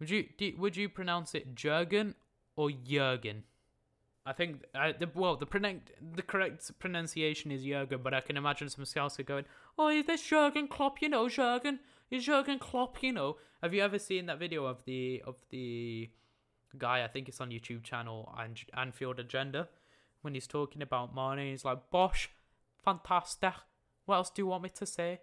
Would 0.00 0.10
you 0.10 0.26
do, 0.36 0.52
would 0.58 0.76
you 0.76 0.88
pronounce 0.88 1.34
it 1.34 1.54
Jurgen 1.54 2.14
or 2.56 2.70
Jurgen? 2.70 3.44
I 4.26 4.32
think 4.32 4.64
uh, 4.74 4.92
the 4.98 5.08
well 5.14 5.36
the 5.36 5.46
the 6.14 6.22
correct 6.22 6.70
pronunciation 6.78 7.50
is 7.50 7.64
Jurgen, 7.64 8.00
but 8.02 8.12
I 8.12 8.20
can 8.20 8.36
imagine 8.36 8.68
some 8.68 8.84
scouts 8.84 9.16
going, 9.16 9.46
"Oh, 9.78 9.88
is 9.88 10.04
this 10.06 10.22
Jurgen 10.22 10.68
Klopp? 10.68 11.00
You 11.00 11.08
know, 11.08 11.28
Jurgen 11.28 11.80
is 12.10 12.24
Jurgen 12.24 12.58
Klopp. 12.58 13.02
You 13.02 13.12
know." 13.12 13.36
Have 13.62 13.74
you 13.74 13.82
ever 13.82 13.98
seen 13.98 14.26
that 14.26 14.38
video 14.38 14.66
of 14.66 14.84
the 14.84 15.22
of 15.26 15.36
the 15.50 16.10
guy? 16.76 17.02
I 17.02 17.08
think 17.08 17.28
it's 17.28 17.40
on 17.40 17.50
YouTube 17.50 17.82
channel 17.82 18.32
and 18.38 18.56
Anfield 18.72 19.18
Agenda 19.18 19.68
when 20.22 20.34
he's 20.34 20.46
talking 20.46 20.80
about 20.80 21.14
Mane. 21.14 21.50
He's 21.50 21.64
like, 21.64 21.90
"Bosh, 21.90 22.30
fantastic. 22.84 23.54
What 24.04 24.16
else 24.16 24.30
do 24.30 24.42
you 24.42 24.46
want 24.46 24.62
me 24.62 24.68
to 24.70 24.86
say?" 24.86 25.20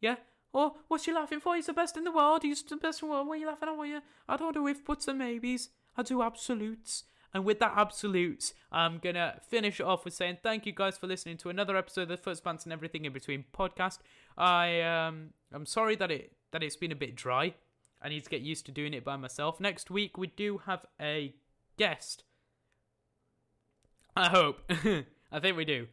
Yeah. 0.00 0.16
Oh, 0.52 0.78
what's 0.88 1.06
you 1.06 1.14
laughing 1.14 1.40
for? 1.40 1.54
He's 1.54 1.66
the 1.66 1.72
best 1.72 1.96
in 1.96 2.04
the 2.04 2.10
world. 2.10 2.42
He's 2.42 2.62
the 2.62 2.76
best 2.76 3.02
in 3.02 3.08
the 3.08 3.14
world. 3.14 3.28
What 3.28 3.34
are 3.34 3.40
you 3.40 3.46
laughing 3.46 3.68
at? 3.68 3.76
What 3.76 3.88
you? 3.88 4.00
I 4.28 4.36
don't 4.36 4.54
do 4.54 4.66
if 4.66 4.84
buts 4.84 5.08
and 5.08 5.18
maybes. 5.18 5.68
I 5.96 6.02
do 6.02 6.22
absolutes. 6.22 7.04
And 7.32 7.44
with 7.44 7.60
that 7.60 7.74
absolutes, 7.76 8.54
I'm 8.72 8.98
gonna 8.98 9.40
finish 9.46 9.80
off 9.80 10.04
with 10.04 10.14
saying 10.14 10.38
thank 10.42 10.66
you 10.66 10.72
guys 10.72 10.98
for 10.98 11.06
listening 11.06 11.36
to 11.38 11.48
another 11.48 11.76
episode 11.76 12.02
of 12.02 12.08
the 12.08 12.16
First 12.16 12.42
Pants 12.42 12.64
and 12.64 12.72
Everything 12.72 13.04
in 13.04 13.12
Between 13.12 13.44
podcast. 13.56 13.98
I 14.36 14.80
um 14.80 15.30
I'm 15.52 15.66
sorry 15.66 15.96
that 15.96 16.10
it 16.10 16.32
that 16.50 16.62
it's 16.62 16.76
been 16.76 16.92
a 16.92 16.96
bit 16.96 17.14
dry. 17.14 17.54
I 18.02 18.08
need 18.08 18.24
to 18.24 18.30
get 18.30 18.40
used 18.40 18.66
to 18.66 18.72
doing 18.72 18.94
it 18.94 19.04
by 19.04 19.16
myself. 19.16 19.60
Next 19.60 19.90
week 19.90 20.16
we 20.16 20.28
do 20.28 20.62
have 20.66 20.86
a 21.00 21.34
guest. 21.76 22.24
I 24.16 24.28
hope. 24.28 24.60
I 25.32 25.40
think 25.40 25.56
we 25.56 25.64
do. 25.64 25.86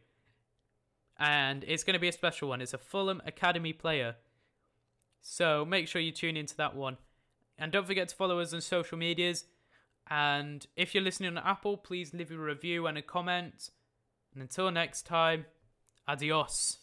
And 1.18 1.64
it's 1.66 1.84
going 1.84 1.94
to 1.94 2.00
be 2.00 2.08
a 2.08 2.12
special 2.12 2.48
one. 2.48 2.60
It's 2.60 2.74
a 2.74 2.78
Fulham 2.78 3.20
Academy 3.26 3.72
player. 3.72 4.16
So 5.20 5.64
make 5.64 5.88
sure 5.88 6.00
you 6.00 6.12
tune 6.12 6.36
into 6.36 6.56
that 6.56 6.76
one. 6.76 6.96
And 7.58 7.72
don't 7.72 7.86
forget 7.86 8.08
to 8.08 8.14
follow 8.14 8.38
us 8.38 8.52
on 8.54 8.60
social 8.60 8.96
medias. 8.96 9.44
And 10.10 10.66
if 10.76 10.94
you're 10.94 11.04
listening 11.04 11.36
on 11.36 11.44
Apple, 11.44 11.76
please 11.76 12.14
leave 12.14 12.30
a 12.30 12.36
review 12.36 12.86
and 12.86 12.96
a 12.96 13.02
comment. 13.02 13.70
And 14.32 14.42
until 14.42 14.70
next 14.70 15.02
time, 15.06 15.46
adios. 16.06 16.78